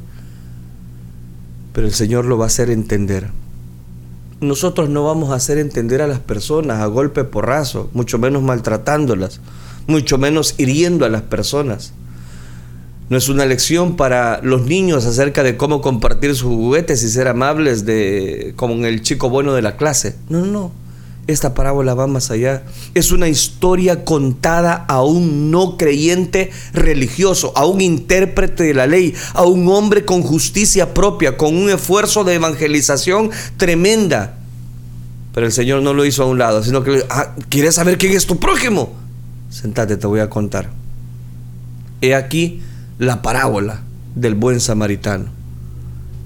Pero 1.73 1.87
el 1.87 1.93
Señor 1.93 2.25
lo 2.25 2.37
va 2.37 2.45
a 2.45 2.47
hacer 2.47 2.71
entender. 2.71 3.29
Nosotros 4.41 4.89
no 4.89 5.05
vamos 5.05 5.29
a 5.29 5.35
hacer 5.35 5.59
entender 5.59 6.01
a 6.01 6.07
las 6.07 6.19
personas 6.19 6.81
a 6.81 6.87
golpe 6.87 7.23
porrazo, 7.23 7.89
mucho 7.93 8.17
menos 8.17 8.41
maltratándolas, 8.41 9.39
mucho 9.87 10.17
menos 10.17 10.55
hiriendo 10.57 11.05
a 11.05 11.09
las 11.09 11.21
personas. 11.21 11.93
No 13.13 13.19
es 13.19 13.29
una 13.29 13.45
lección 13.45 13.95
para 13.95 14.41
los 14.41 14.65
niños 14.65 15.05
acerca 15.05 15.43
de 15.43 15.55
cómo 15.55 15.81
compartir 15.81 16.31
sus 16.31 16.51
juguetes 16.51 17.03
y 17.03 17.09
ser 17.09 17.27
amables 17.27 17.85
de 17.85 18.53
como 18.55 18.83
el 18.87 19.03
chico 19.03 19.29
bueno 19.29 19.53
de 19.53 19.61
la 19.61 19.77
clase. 19.77 20.15
No, 20.29 20.39
no, 20.39 20.47
no. 20.47 20.71
Esta 21.27 21.53
parábola 21.53 21.93
va 21.93 22.07
más 22.07 22.31
allá. 22.31 22.63
Es 22.95 23.11
una 23.11 23.27
historia 23.27 24.03
contada 24.03 24.73
a 24.73 25.03
un 25.03 25.51
no 25.51 25.77
creyente 25.77 26.49
religioso, 26.73 27.53
a 27.55 27.67
un 27.67 27.81
intérprete 27.81 28.63
de 28.63 28.73
la 28.73 28.87
ley, 28.87 29.13
a 29.35 29.43
un 29.43 29.67
hombre 29.67 30.05
con 30.05 30.23
justicia 30.23 30.95
propia, 30.95 31.37
con 31.37 31.55
un 31.55 31.69
esfuerzo 31.69 32.23
de 32.23 32.33
evangelización 32.33 33.29
tremenda. 33.57 34.39
Pero 35.35 35.45
el 35.45 35.51
Señor 35.51 35.83
no 35.83 35.93
lo 35.93 36.03
hizo 36.03 36.23
a 36.23 36.25
un 36.25 36.39
lado, 36.39 36.63
sino 36.63 36.83
que, 36.83 37.05
ah, 37.11 37.35
¿quieres 37.49 37.75
saber 37.75 37.99
quién 37.99 38.13
es 38.13 38.25
tu 38.25 38.39
prójimo? 38.39 38.91
Sentate, 39.51 39.97
te 39.97 40.07
voy 40.07 40.19
a 40.19 40.31
contar. 40.31 40.71
He 42.01 42.15
aquí 42.15 42.59
la 42.99 43.21
parábola 43.21 43.81
del 44.15 44.35
buen 44.35 44.59
samaritano. 44.59 45.25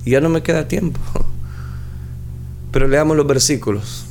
Y 0.05 0.11
ya 0.11 0.21
no 0.21 0.29
me 0.29 0.43
queda 0.43 0.67
tiempo. 0.67 0.99
Pero 2.71 2.87
leamos 2.87 3.17
los 3.17 3.27
versículos. 3.27 4.05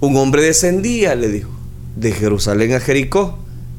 Un 0.00 0.16
hombre 0.16 0.42
descendía, 0.42 1.14
le 1.14 1.28
dijo, 1.28 1.50
de 1.96 2.12
Jerusalén 2.12 2.74
a 2.74 2.80
Jericó 2.80 3.38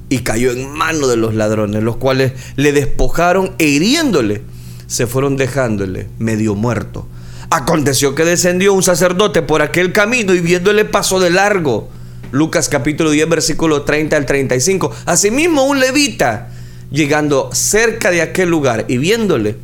y 0.09 0.19
cayó 0.19 0.51
en 0.51 0.71
mano 0.71 1.07
de 1.07 1.17
los 1.17 1.35
ladrones, 1.35 1.83
los 1.83 1.97
cuales 1.97 2.33
le 2.55 2.71
despojaron 2.71 3.51
e 3.57 3.65
hiriéndole, 3.65 4.41
se 4.87 5.05
fueron 5.05 5.37
dejándole 5.37 6.07
medio 6.17 6.55
muerto. 6.55 7.07
Aconteció 7.49 8.15
que 8.15 8.25
descendió 8.25 8.73
un 8.73 8.83
sacerdote 8.83 9.41
por 9.41 9.61
aquel 9.61 9.93
camino 9.93 10.33
y 10.33 10.39
viéndole 10.39 10.85
pasó 10.85 11.19
de 11.19 11.29
largo. 11.29 11.89
Lucas 12.31 12.67
capítulo 12.67 13.11
10 13.11 13.29
versículo 13.29 13.83
30 13.83 14.17
al 14.17 14.25
35. 14.25 14.91
Asimismo 15.05 15.63
un 15.63 15.79
levita, 15.79 16.51
llegando 16.91 17.49
cerca 17.53 18.11
de 18.11 18.21
aquel 18.21 18.49
lugar 18.49 18.85
y 18.87 18.97
viéndole, 18.97 19.55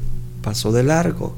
pasó 0.42 0.72
de 0.72 0.84
largo. 0.84 1.36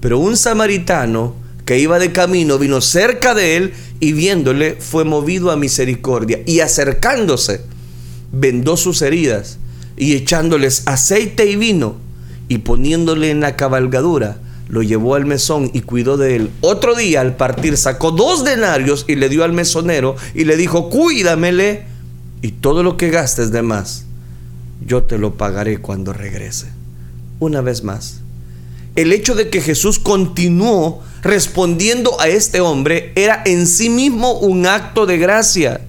Pero 0.00 0.18
un 0.18 0.36
samaritano 0.36 1.34
que 1.64 1.78
iba 1.78 1.98
de 1.98 2.12
camino 2.12 2.58
vino 2.58 2.80
cerca 2.80 3.34
de 3.34 3.56
él 3.56 3.72
y 4.00 4.12
viéndole 4.12 4.76
fue 4.78 5.04
movido 5.04 5.50
a 5.50 5.56
misericordia 5.56 6.40
y 6.46 6.60
acercándose 6.60 7.62
vendó 8.32 8.76
sus 8.76 9.02
heridas 9.02 9.58
y 9.96 10.14
echándoles 10.14 10.82
aceite 10.86 11.46
y 11.46 11.56
vino 11.56 11.96
y 12.48 12.58
poniéndole 12.58 13.30
en 13.30 13.40
la 13.40 13.56
cabalgadura 13.56 14.38
lo 14.68 14.82
llevó 14.82 15.14
al 15.14 15.26
mesón 15.26 15.70
y 15.72 15.80
cuidó 15.80 16.16
de 16.16 16.36
él. 16.36 16.50
Otro 16.60 16.94
día 16.94 17.20
al 17.20 17.36
partir 17.36 17.76
sacó 17.76 18.10
dos 18.10 18.44
denarios 18.44 19.04
y 19.08 19.14
le 19.14 19.28
dio 19.28 19.44
al 19.44 19.52
mesonero 19.52 20.16
y 20.34 20.44
le 20.44 20.56
dijo, 20.56 20.90
cuídamele 20.90 21.84
y 22.42 22.52
todo 22.52 22.82
lo 22.82 22.96
que 22.96 23.10
gastes 23.10 23.52
de 23.52 23.62
más, 23.62 24.06
yo 24.84 25.04
te 25.04 25.18
lo 25.18 25.34
pagaré 25.34 25.78
cuando 25.78 26.12
regrese. 26.12 26.66
Una 27.38 27.60
vez 27.60 27.84
más, 27.84 28.20
el 28.96 29.12
hecho 29.12 29.34
de 29.34 29.50
que 29.50 29.60
Jesús 29.60 29.98
continuó 29.98 31.02
respondiendo 31.22 32.18
a 32.20 32.28
este 32.28 32.60
hombre 32.60 33.12
era 33.14 33.42
en 33.44 33.66
sí 33.66 33.90
mismo 33.90 34.38
un 34.38 34.66
acto 34.66 35.06
de 35.06 35.18
gracia. 35.18 35.82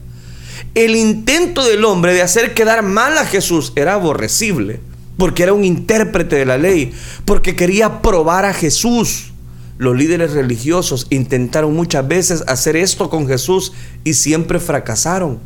El 0.75 0.95
intento 0.95 1.63
del 1.63 1.85
hombre 1.85 2.13
de 2.13 2.21
hacer 2.21 2.53
quedar 2.53 2.83
mal 2.83 3.17
a 3.17 3.25
Jesús 3.25 3.71
era 3.75 3.93
aborrecible, 3.93 4.81
porque 5.17 5.43
era 5.43 5.53
un 5.53 5.63
intérprete 5.63 6.35
de 6.35 6.45
la 6.45 6.57
ley, 6.57 6.91
porque 7.23 7.55
quería 7.55 8.01
probar 8.01 8.45
a 8.45 8.53
Jesús. 8.53 9.31
Los 9.77 9.95
líderes 9.95 10.33
religiosos 10.33 11.07
intentaron 11.09 11.75
muchas 11.75 12.07
veces 12.07 12.43
hacer 12.47 12.75
esto 12.75 13.09
con 13.09 13.27
Jesús 13.27 13.73
y 14.03 14.15
siempre 14.15 14.59
fracasaron. 14.59 15.39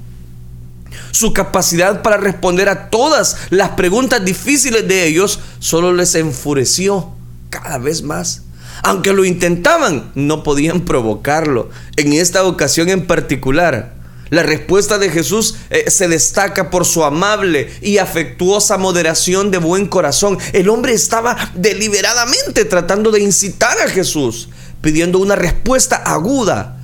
Su 1.11 1.33
capacidad 1.33 2.01
para 2.01 2.17
responder 2.17 2.69
a 2.69 2.89
todas 2.89 3.37
las 3.49 3.69
preguntas 3.71 4.23
difíciles 4.23 4.87
de 4.87 5.07
ellos 5.07 5.39
solo 5.59 5.93
les 5.93 6.15
enfureció 6.15 7.11
cada 7.49 7.77
vez 7.77 8.01
más. 8.03 8.43
Aunque 8.83 9.13
lo 9.13 9.25
intentaban, 9.25 10.11
no 10.15 10.43
podían 10.43 10.81
provocarlo. 10.81 11.69
En 11.97 12.13
esta 12.13 12.43
ocasión 12.45 12.89
en 12.89 13.05
particular, 13.05 13.93
la 14.31 14.43
respuesta 14.43 14.97
de 14.97 15.09
Jesús 15.09 15.55
eh, 15.69 15.91
se 15.91 16.07
destaca 16.07 16.69
por 16.69 16.85
su 16.85 17.03
amable 17.03 17.69
y 17.81 17.97
afectuosa 17.97 18.77
moderación 18.77 19.51
de 19.51 19.57
buen 19.57 19.87
corazón. 19.87 20.37
El 20.53 20.69
hombre 20.69 20.93
estaba 20.93 21.35
deliberadamente 21.53 22.63
tratando 22.63 23.11
de 23.11 23.19
incitar 23.19 23.77
a 23.85 23.89
Jesús, 23.89 24.47
pidiendo 24.79 25.19
una 25.19 25.35
respuesta 25.35 25.97
aguda 25.97 26.77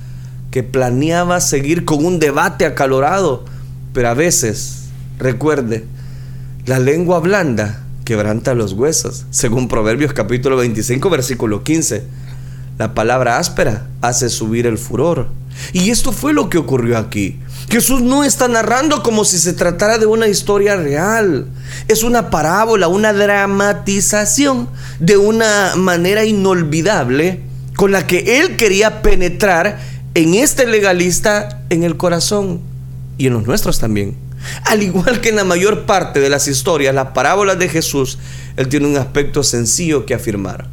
que 0.50 0.62
planeaba 0.62 1.40
seguir 1.40 1.86
con 1.86 2.04
un 2.04 2.18
debate 2.18 2.66
acalorado. 2.66 3.46
Pero 3.92 4.08
a 4.08 4.14
veces, 4.14 4.84
recuerde, 5.18 5.84
la 6.66 6.78
lengua 6.78 7.18
blanda 7.20 7.84
quebranta 8.04 8.54
los 8.54 8.72
huesos, 8.72 9.26
según 9.30 9.68
Proverbios 9.68 10.12
capítulo 10.12 10.56
25, 10.56 11.10
versículo 11.10 11.62
15. 11.62 12.04
La 12.78 12.94
palabra 12.94 13.38
áspera 13.38 13.86
hace 14.00 14.28
subir 14.28 14.66
el 14.66 14.78
furor. 14.78 15.28
Y 15.72 15.90
esto 15.90 16.12
fue 16.12 16.32
lo 16.32 16.48
que 16.48 16.58
ocurrió 16.58 16.96
aquí. 16.96 17.40
Jesús 17.68 18.00
no 18.00 18.24
está 18.24 18.48
narrando 18.48 19.02
como 19.02 19.24
si 19.24 19.38
se 19.38 19.52
tratara 19.52 19.98
de 19.98 20.06
una 20.06 20.28
historia 20.28 20.76
real. 20.76 21.46
Es 21.88 22.02
una 22.02 22.30
parábola, 22.30 22.88
una 22.88 23.12
dramatización 23.12 24.68
de 25.00 25.16
una 25.16 25.74
manera 25.76 26.24
inolvidable 26.24 27.42
con 27.76 27.92
la 27.92 28.06
que 28.06 28.40
él 28.40 28.56
quería 28.56 29.02
penetrar 29.02 29.78
en 30.14 30.34
este 30.34 30.66
legalista 30.66 31.62
en 31.70 31.82
el 31.82 31.96
corazón 31.96 32.60
y 33.18 33.26
en 33.26 33.34
los 33.34 33.46
nuestros 33.46 33.78
también. 33.78 34.16
Al 34.64 34.82
igual 34.82 35.20
que 35.20 35.28
en 35.30 35.36
la 35.36 35.44
mayor 35.44 35.84
parte 35.84 36.20
de 36.20 36.30
las 36.30 36.48
historias, 36.48 36.94
las 36.94 37.08
parábolas 37.08 37.58
de 37.58 37.68
Jesús, 37.68 38.18
Él 38.56 38.68
tiene 38.68 38.86
un 38.86 38.96
aspecto 38.96 39.42
sencillo 39.42 40.06
que 40.06 40.14
afirmar. 40.14 40.68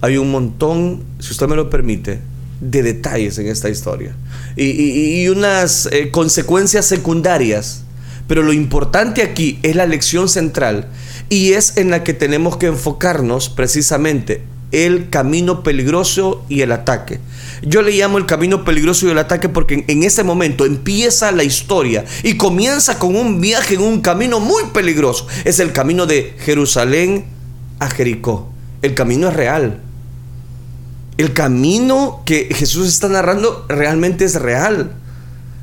Hay 0.00 0.16
un 0.16 0.32
montón, 0.32 1.04
si 1.20 1.30
usted 1.30 1.46
me 1.46 1.54
lo 1.54 1.70
permite, 1.70 2.20
de 2.60 2.82
detalles 2.82 3.38
en 3.38 3.48
esta 3.48 3.68
historia 3.68 4.14
y, 4.56 5.26
unas 5.28 5.86
eh, 5.86 6.10
consecuencias 6.10 6.86
secundarias. 6.86 7.84
Pero 8.28 8.42
lo 8.42 8.52
importante 8.52 9.22
aquí 9.22 9.58
es 9.62 9.74
la 9.74 9.84
lección 9.84 10.28
central 10.28 10.86
y 11.28 11.52
es 11.52 11.76
en 11.76 11.90
la 11.90 12.04
que 12.04 12.14
tenemos 12.14 12.56
que 12.56 12.66
enfocarnos 12.66 13.48
precisamente 13.48 14.42
el 14.72 15.10
camino 15.10 15.62
peligroso 15.62 16.44
y 16.48 16.62
el 16.62 16.72
ataque. 16.72 17.20
Yo 17.62 17.82
le 17.82 17.92
llamo 17.92 18.18
el 18.18 18.26
camino 18.26 18.64
peligroso 18.64 19.06
y 19.06 19.10
el 19.10 19.18
ataque 19.18 19.48
porque 19.48 19.84
en, 19.86 20.02
ese 20.02 20.24
momento 20.24 20.64
empieza 20.64 21.30
la 21.30 21.44
historia 21.44 22.04
y 22.22 22.36
comienza 22.36 22.98
con 22.98 23.14
un 23.14 23.40
viaje 23.40 23.74
en 23.74 23.82
un 23.82 24.00
camino 24.00 24.40
muy 24.40 24.64
peligroso. 24.72 25.26
Es 25.44 25.60
el 25.60 25.72
camino 25.72 26.06
de 26.06 26.34
Jerusalén 26.38 27.26
a 27.78 27.88
Jericó. 27.88 28.50
El 28.80 28.94
camino 28.94 29.28
es 29.28 29.34
real. 29.34 29.80
El 31.18 31.34
camino 31.34 32.22
que 32.24 32.48
Jesús 32.52 32.88
está 32.88 33.08
narrando 33.08 33.64
realmente 33.68 34.24
es 34.24 34.34
real. 34.36 34.96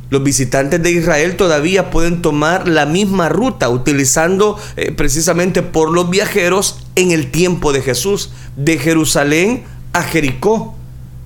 Los 0.10 0.24
visitantes 0.24 0.82
de 0.82 0.92
Israel 0.92 1.38
todavía 1.38 1.92
pueden 1.92 2.22
tomar 2.22 2.68
la 2.68 2.88
misma 2.88 3.30
ruta 3.30 3.70
utilizando 3.70 4.58
eh, 4.76 4.92
precisamente 4.92 5.62
por 5.62 5.92
los 5.92 6.10
viajeros 6.10 6.80
en 6.96 7.12
el 7.12 7.30
tiempo 7.30 7.74
de 7.74 7.82
Jesús, 7.82 8.32
de 8.56 8.80
Jerusalén 8.80 9.66
a 9.94 10.02
Jericó. 10.02 10.76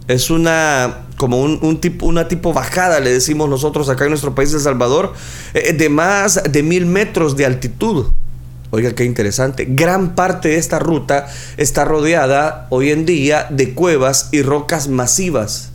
Es 0.10 0.30
una 0.30 1.06
como 1.15 1.41
un, 1.41 1.80
tipo, 1.80 2.06
una 2.06 2.28
tipo 2.28 2.52
bajada, 2.52 3.00
le 3.00 3.13
decimos 3.13 3.48
nosotros 3.48 3.88
acá 3.88 4.04
en 4.04 4.10
nuestro 4.10 4.36
país 4.36 4.52
de 4.52 4.60
Salvador, 4.60 5.13
eh, 5.54 5.72
de 5.72 5.88
más 5.88 6.41
de 6.43 6.63
mil 6.63 6.86
metros 6.86 7.38
de 7.38 7.46
altitud. 7.46 8.08
Oiga, 8.72 8.91
qué 8.93 9.06
interesante. 9.06 9.65
Gran 9.69 10.15
parte 10.15 10.50
de 10.50 10.58
esta 10.58 10.80
ruta 10.80 11.28
está 11.56 11.86
rodeada 11.86 12.67
hoy 12.69 12.91
en 12.91 13.06
día 13.06 13.48
de 13.50 13.74
cuevas 13.74 14.28
y 14.34 14.41
rocas 14.41 14.89
masivas 14.89 15.72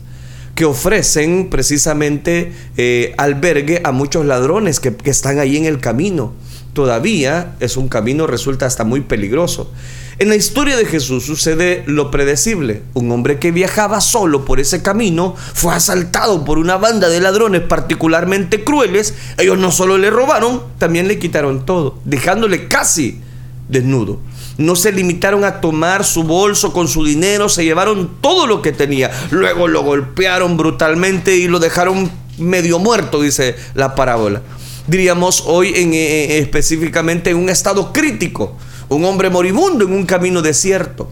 que 0.59 0.65
ofrecen 0.65 1.49
precisamente 1.49 2.51
eh, 2.75 3.13
albergue 3.17 3.79
a 3.85 3.93
muchos 3.93 4.25
ladrones 4.25 4.81
que, 4.81 4.93
que 4.93 5.09
están 5.09 5.39
ahí 5.39 5.55
en 5.55 5.63
el 5.63 5.79
camino. 5.79 6.33
Todavía 6.73 7.55
es 7.61 7.77
un 7.77 7.87
camino, 7.87 8.27
resulta 8.27 8.65
hasta 8.65 8.83
muy 8.83 8.99
peligroso. 8.99 9.71
En 10.17 10.27
la 10.27 10.35
historia 10.35 10.75
de 10.75 10.83
Jesús 10.83 11.25
sucede 11.25 11.83
lo 11.85 12.11
predecible. 12.11 12.81
Un 12.93 13.09
hombre 13.09 13.39
que 13.39 13.53
viajaba 13.53 14.01
solo 14.01 14.43
por 14.43 14.59
ese 14.59 14.81
camino 14.81 15.33
fue 15.53 15.73
asaltado 15.73 16.43
por 16.43 16.59
una 16.59 16.75
banda 16.75 17.07
de 17.07 17.21
ladrones 17.21 17.61
particularmente 17.61 18.65
crueles. 18.65 19.13
Ellos 19.37 19.57
no 19.57 19.71
solo 19.71 19.97
le 19.97 20.09
robaron, 20.09 20.63
también 20.77 21.07
le 21.07 21.19
quitaron 21.19 21.65
todo, 21.65 21.99
dejándole 22.03 22.67
casi 22.67 23.21
desnudo. 23.69 24.19
No 24.59 24.75
se 24.75 24.91
limitaron 24.91 25.43
a 25.45 25.61
tomar 25.61 26.03
su 26.03 26.23
bolso 26.23 26.73
con 26.73 26.87
su 26.87 27.03
dinero, 27.03 27.49
se 27.49 27.63
llevaron 27.63 28.17
todo 28.21 28.45
lo 28.45 28.61
que 28.61 28.71
tenía. 28.71 29.09
Luego 29.31 29.67
lo 29.67 29.83
golpearon 29.83 30.57
brutalmente 30.57 31.35
y 31.37 31.47
lo 31.47 31.59
dejaron 31.59 32.11
medio 32.37 32.77
muerto, 32.77 33.21
dice 33.21 33.55
la 33.73 33.95
parábola. 33.95 34.41
Diríamos 34.85 35.45
hoy 35.47 35.73
en, 35.75 35.93
eh, 35.93 35.97
eh, 35.97 36.39
específicamente 36.39 37.29
en 37.29 37.37
un 37.37 37.49
estado 37.49 37.93
crítico 37.93 38.57
un 38.89 39.05
hombre 39.05 39.29
moribundo 39.29 39.85
en 39.85 39.93
un 39.93 40.05
camino 40.05 40.41
desierto. 40.41 41.09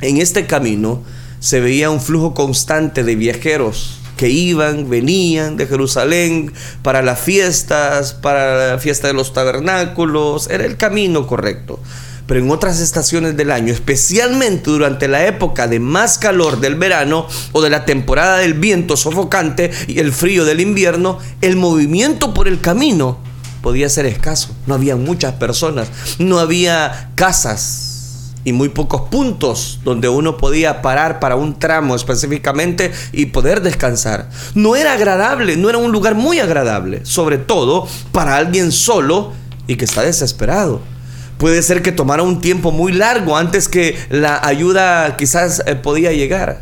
En 0.00 0.18
este 0.18 0.46
camino 0.46 1.02
se 1.38 1.60
veía 1.60 1.88
un 1.88 2.00
flujo 2.00 2.34
constante 2.34 3.04
de 3.04 3.14
viajeros 3.14 3.96
que 4.16 4.28
iban, 4.28 4.90
venían 4.90 5.56
de 5.56 5.66
Jerusalén 5.66 6.52
para 6.82 7.00
las 7.00 7.20
fiestas, 7.20 8.12
para 8.12 8.72
la 8.72 8.78
fiesta 8.78 9.06
de 9.06 9.14
los 9.14 9.32
tabernáculos, 9.32 10.50
era 10.50 10.66
el 10.66 10.76
camino 10.76 11.26
correcto. 11.26 11.80
Pero 12.30 12.44
en 12.44 12.50
otras 12.52 12.78
estaciones 12.78 13.36
del 13.36 13.50
año, 13.50 13.72
especialmente 13.72 14.70
durante 14.70 15.08
la 15.08 15.26
época 15.26 15.66
de 15.66 15.80
más 15.80 16.16
calor 16.16 16.60
del 16.60 16.76
verano 16.76 17.26
o 17.50 17.60
de 17.60 17.70
la 17.70 17.84
temporada 17.84 18.36
del 18.36 18.54
viento 18.54 18.96
sofocante 18.96 19.72
y 19.88 19.98
el 19.98 20.12
frío 20.12 20.44
del 20.44 20.60
invierno, 20.60 21.18
el 21.40 21.56
movimiento 21.56 22.32
por 22.32 22.46
el 22.46 22.60
camino 22.60 23.18
podía 23.62 23.88
ser 23.88 24.06
escaso. 24.06 24.54
No 24.68 24.74
había 24.74 24.94
muchas 24.94 25.32
personas, 25.32 25.88
no 26.20 26.38
había 26.38 27.10
casas 27.16 28.34
y 28.44 28.52
muy 28.52 28.68
pocos 28.68 29.08
puntos 29.10 29.80
donde 29.82 30.08
uno 30.08 30.36
podía 30.36 30.82
parar 30.82 31.18
para 31.18 31.34
un 31.34 31.58
tramo 31.58 31.96
específicamente 31.96 32.92
y 33.10 33.26
poder 33.26 33.60
descansar. 33.60 34.30
No 34.54 34.76
era 34.76 34.92
agradable, 34.92 35.56
no 35.56 35.68
era 35.68 35.78
un 35.78 35.90
lugar 35.90 36.14
muy 36.14 36.38
agradable, 36.38 37.04
sobre 37.04 37.38
todo 37.38 37.88
para 38.12 38.36
alguien 38.36 38.70
solo 38.70 39.32
y 39.66 39.74
que 39.74 39.84
está 39.84 40.02
desesperado. 40.02 40.99
Puede 41.40 41.62
ser 41.62 41.80
que 41.80 41.90
tomara 41.90 42.22
un 42.22 42.42
tiempo 42.42 42.70
muy 42.70 42.92
largo 42.92 43.38
antes 43.38 43.66
que 43.66 43.96
la 44.10 44.46
ayuda 44.46 45.16
quizás 45.16 45.62
eh, 45.64 45.74
podía 45.74 46.12
llegar. 46.12 46.60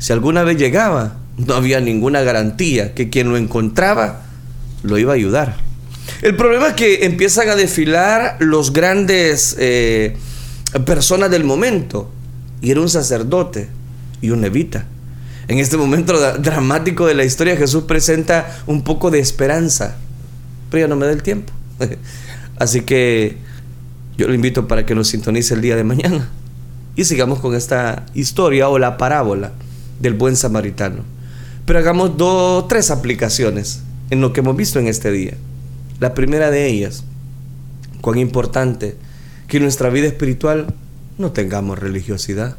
Si 0.00 0.12
alguna 0.12 0.42
vez 0.42 0.58
llegaba, 0.58 1.18
no 1.38 1.54
había 1.54 1.78
ninguna 1.78 2.22
garantía 2.22 2.92
que 2.92 3.08
quien 3.08 3.28
lo 3.28 3.36
encontraba 3.36 4.22
lo 4.82 4.98
iba 4.98 5.12
a 5.12 5.14
ayudar. 5.14 5.54
El 6.22 6.34
problema 6.34 6.68
es 6.68 6.74
que 6.74 7.04
empiezan 7.04 7.50
a 7.50 7.54
desfilar 7.54 8.36
los 8.40 8.72
grandes 8.72 9.54
eh, 9.60 10.16
personas 10.84 11.30
del 11.30 11.44
momento. 11.44 12.10
Y 12.60 12.72
era 12.72 12.80
un 12.80 12.88
sacerdote 12.88 13.68
y 14.20 14.30
un 14.30 14.40
levita. 14.40 14.86
En 15.46 15.60
este 15.60 15.76
momento 15.76 16.18
dramático 16.40 17.06
de 17.06 17.14
la 17.14 17.22
historia 17.22 17.56
Jesús 17.56 17.84
presenta 17.84 18.58
un 18.66 18.82
poco 18.82 19.12
de 19.12 19.20
esperanza. 19.20 19.94
Pero 20.68 20.80
ya 20.80 20.88
no 20.88 20.96
me 20.96 21.06
da 21.06 21.12
el 21.12 21.22
tiempo. 21.22 21.52
Así 22.58 22.80
que 22.80 23.46
yo 24.16 24.26
lo 24.26 24.34
invito 24.34 24.66
para 24.66 24.86
que 24.86 24.94
nos 24.94 25.08
sintonice 25.08 25.54
el 25.54 25.60
día 25.60 25.76
de 25.76 25.84
mañana. 25.84 26.30
Y 26.94 27.04
sigamos 27.04 27.40
con 27.40 27.54
esta 27.54 28.06
historia 28.14 28.68
o 28.68 28.78
la 28.78 28.96
parábola 28.96 29.52
del 30.00 30.14
buen 30.14 30.36
samaritano. 30.36 31.02
Pero 31.66 31.78
hagamos 31.78 32.16
dos, 32.16 32.68
tres 32.68 32.90
aplicaciones 32.90 33.82
en 34.10 34.20
lo 34.20 34.32
que 34.32 34.40
hemos 34.40 34.56
visto 34.56 34.78
en 34.78 34.86
este 34.86 35.10
día. 35.10 35.34
La 36.00 36.14
primera 36.14 36.50
de 36.50 36.66
ellas, 36.66 37.04
cuán 38.00 38.18
importante 38.18 38.96
que 39.48 39.60
nuestra 39.60 39.90
vida 39.90 40.06
espiritual 40.06 40.74
no 41.18 41.32
tengamos 41.32 41.78
religiosidad. 41.78 42.56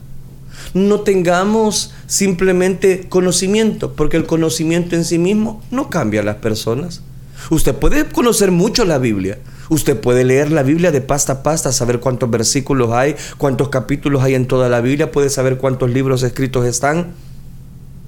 No 0.73 1.01
tengamos 1.01 1.93
simplemente 2.07 3.07
conocimiento, 3.09 3.93
porque 3.93 4.17
el 4.17 4.25
conocimiento 4.25 4.95
en 4.95 5.05
sí 5.05 5.17
mismo 5.17 5.63
no 5.71 5.89
cambia 5.89 6.21
a 6.21 6.23
las 6.23 6.37
personas. 6.37 7.01
Usted 7.49 7.75
puede 7.75 8.07
conocer 8.09 8.51
mucho 8.51 8.85
la 8.85 8.97
Biblia. 8.97 9.39
Usted 9.69 9.99
puede 9.99 10.23
leer 10.23 10.51
la 10.51 10.63
Biblia 10.63 10.91
de 10.91 11.01
pasta 11.01 11.33
a 11.33 11.43
pasta, 11.43 11.71
saber 11.71 11.99
cuántos 11.99 12.29
versículos 12.29 12.91
hay, 12.91 13.15
cuántos 13.37 13.69
capítulos 13.69 14.23
hay 14.23 14.35
en 14.35 14.47
toda 14.47 14.69
la 14.69 14.81
Biblia, 14.81 15.11
puede 15.11 15.29
saber 15.29 15.57
cuántos 15.57 15.89
libros 15.89 16.23
escritos 16.23 16.65
están. 16.65 17.13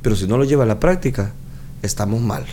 Pero 0.02 0.16
si 0.16 0.28
no 0.28 0.38
lo 0.38 0.46
lleva 0.46 0.64
a 0.64 0.68
la 0.68 0.80
práctica, 0.80 1.34
estamos 1.82 2.22
mal. 2.22 2.46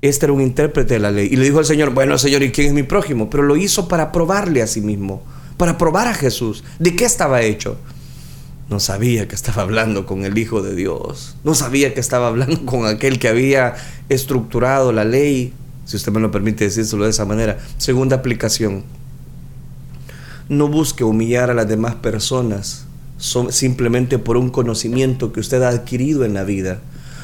Este 0.00 0.26
era 0.26 0.32
un 0.32 0.40
intérprete 0.40 0.94
de 0.94 1.00
la 1.00 1.12
ley. 1.12 1.28
Y 1.30 1.36
le 1.36 1.44
dijo 1.44 1.60
al 1.60 1.64
Señor, 1.64 1.90
bueno 1.90 2.18
Señor, 2.18 2.42
¿y 2.42 2.50
quién 2.50 2.68
es 2.68 2.72
mi 2.72 2.82
prójimo? 2.82 3.30
Pero 3.30 3.44
lo 3.44 3.56
hizo 3.56 3.86
para 3.86 4.10
probarle 4.10 4.60
a 4.60 4.66
sí 4.66 4.80
mismo, 4.80 5.22
para 5.56 5.78
probar 5.78 6.08
a 6.08 6.14
Jesús. 6.14 6.64
¿De 6.80 6.96
qué 6.96 7.04
estaba 7.04 7.42
hecho? 7.42 7.78
No 8.72 8.80
sabía 8.80 9.28
que 9.28 9.34
estaba 9.34 9.60
hablando 9.60 10.06
con 10.06 10.24
el 10.24 10.38
Hijo 10.38 10.62
de 10.62 10.74
Dios. 10.74 11.36
No 11.44 11.54
sabía 11.54 11.92
que 11.92 12.00
estaba 12.00 12.28
hablando 12.28 12.64
con 12.64 12.86
aquel 12.86 13.18
que 13.18 13.28
había 13.28 13.74
estructurado 14.08 14.92
la 14.92 15.04
ley. 15.04 15.52
Si 15.84 15.98
usted 15.98 16.10
me 16.10 16.20
lo 16.20 16.30
permite 16.30 16.64
decírselo 16.64 17.04
de 17.04 17.10
esa 17.10 17.26
manera. 17.26 17.58
Segunda 17.76 18.16
aplicación. 18.16 18.84
No 20.48 20.68
busque 20.68 21.04
humillar 21.04 21.50
a 21.50 21.54
las 21.54 21.68
demás 21.68 21.96
personas 21.96 22.86
simplemente 23.50 24.18
por 24.18 24.38
un 24.38 24.48
conocimiento 24.48 25.34
que 25.34 25.40
usted 25.40 25.62
ha 25.62 25.68
adquirido 25.68 26.24
en 26.24 26.32
la 26.32 26.44
vida. 26.44 26.80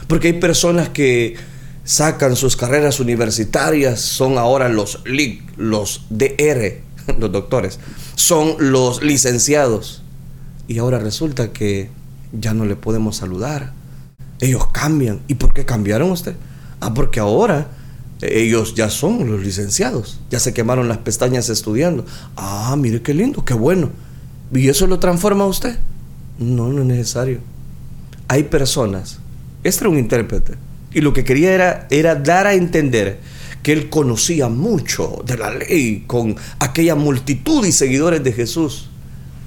Porque 0.07 0.29
hay 0.29 0.33
personas 0.35 0.91
que 0.91 1.37
sacan 1.83 2.37
sus 2.37 2.57
carreras 2.57 3.01
universitarias, 3.01 4.03
son 4.03 4.37
ahora 4.37 4.69
los 4.69 5.03
los 5.57 6.05
DR, 6.11 6.83
los 7.19 7.33
doctores, 7.33 7.81
son 8.17 8.55
los 8.59 9.03
licenciados. 9.03 10.03
Y 10.69 10.79
ahora 10.79 11.01
resulta 11.01 11.53
que 11.53 11.91
ya 12.33 12.55
no 12.55 12.65
le 12.65 12.77
podemos 12.77 13.17
saludar. 13.17 13.73
Ellos 14.41 14.69
cambian. 14.69 15.21
¿Y 15.27 15.35
por 15.35 15.53
qué 15.53 15.65
cambiaron 15.65 16.13
usted? 16.13 16.37
Ah, 16.81 16.95
porque 16.95 17.19
ahora 17.19 17.69
ellos 18.21 18.75
ya 18.77 18.91
son 18.91 19.29
los 19.29 19.41
licenciados. 19.41 20.21
Ya 20.31 20.39
se 20.39 20.55
quemaron 20.55 20.87
las 20.87 20.99
pestañas 20.99 21.49
estudiando. 21.49 22.07
Ah, 22.37 22.77
mire 22.79 23.03
qué 23.03 23.15
lindo, 23.15 23.45
qué 23.45 23.55
bueno. 23.55 23.91
¿Y 24.53 24.69
eso 24.69 24.87
lo 24.87 25.01
transforma 25.01 25.47
usted? 25.47 25.77
No, 26.39 26.69
no 26.69 26.83
es 26.83 26.87
necesario. 26.87 27.41
Hay 28.29 28.45
personas. 28.45 29.19
Este 29.65 29.83
era 29.83 29.91
un 29.91 29.99
intérprete 29.99 30.69
y 30.93 31.01
lo 31.01 31.13
que 31.13 31.25
quería 31.25 31.53
era, 31.53 31.87
era 31.91 32.15
dar 32.15 32.47
a 32.47 32.55
entender 32.55 33.19
que 33.63 33.73
él 33.73 33.89
conocía 33.91 34.49
mucho 34.49 35.23
de 35.27 35.37
la 35.37 35.51
ley 35.51 36.05
con 36.07 36.37
aquella 36.59 36.95
multitud 36.95 37.65
y 37.67 37.73
seguidores 37.73 38.23
de 38.23 38.33
Jesús. 38.33 38.89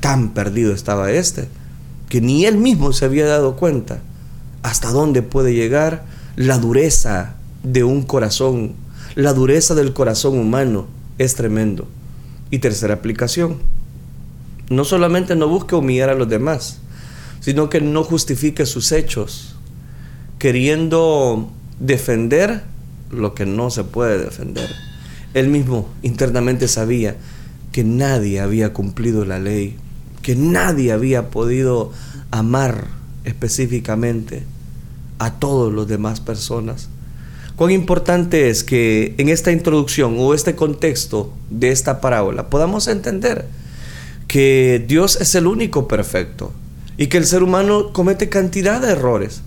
Tan 0.01 0.33
perdido 0.33 0.73
estaba 0.73 1.11
este 1.11 1.47
que 2.09 2.19
ni 2.19 2.45
él 2.45 2.57
mismo 2.57 2.91
se 2.91 3.05
había 3.05 3.25
dado 3.25 3.55
cuenta 3.55 4.01
hasta 4.63 4.91
dónde 4.91 5.21
puede 5.21 5.53
llegar 5.53 6.03
la 6.35 6.57
dureza 6.57 7.35
de 7.63 7.85
un 7.85 8.03
corazón. 8.03 8.73
La 9.15 9.33
dureza 9.33 9.75
del 9.75 9.93
corazón 9.93 10.37
humano 10.37 10.87
es 11.17 11.35
tremendo. 11.35 11.87
Y 12.49 12.59
tercera 12.59 12.95
aplicación, 12.95 13.59
no 14.69 14.83
solamente 14.83 15.37
no 15.37 15.47
busque 15.47 15.75
humillar 15.75 16.09
a 16.09 16.15
los 16.15 16.27
demás, 16.27 16.79
sino 17.39 17.69
que 17.69 17.79
no 17.79 18.03
justifique 18.03 18.65
sus 18.65 18.91
hechos 18.91 19.55
queriendo 20.37 21.49
defender 21.79 22.63
lo 23.09 23.35
que 23.35 23.45
no 23.45 23.69
se 23.69 23.83
puede 23.83 24.17
defender. 24.17 24.69
Él 25.33 25.47
mismo 25.49 25.87
internamente 26.01 26.67
sabía 26.67 27.15
que 27.71 27.83
nadie 27.83 28.41
había 28.41 28.73
cumplido 28.73 29.23
la 29.23 29.39
ley, 29.39 29.77
que 30.21 30.35
nadie 30.35 30.91
había 30.91 31.29
podido 31.29 31.91
amar 32.31 32.87
específicamente 33.23 34.43
a 35.19 35.39
todas 35.39 35.73
las 35.73 35.87
demás 35.87 36.19
personas. 36.19 36.89
Cuán 37.55 37.71
importante 37.71 38.49
es 38.49 38.63
que 38.63 39.13
en 39.17 39.29
esta 39.29 39.51
introducción 39.51 40.15
o 40.17 40.33
este 40.33 40.55
contexto 40.55 41.33
de 41.49 41.71
esta 41.71 42.01
parábola 42.01 42.49
podamos 42.49 42.87
entender 42.87 43.45
que 44.27 44.83
Dios 44.87 45.19
es 45.19 45.35
el 45.35 45.45
único 45.45 45.87
perfecto 45.87 46.51
y 46.97 47.07
que 47.07 47.17
el 47.17 47.25
ser 47.25 47.43
humano 47.43 47.93
comete 47.93 48.29
cantidad 48.29 48.81
de 48.81 48.93
errores 48.93 49.41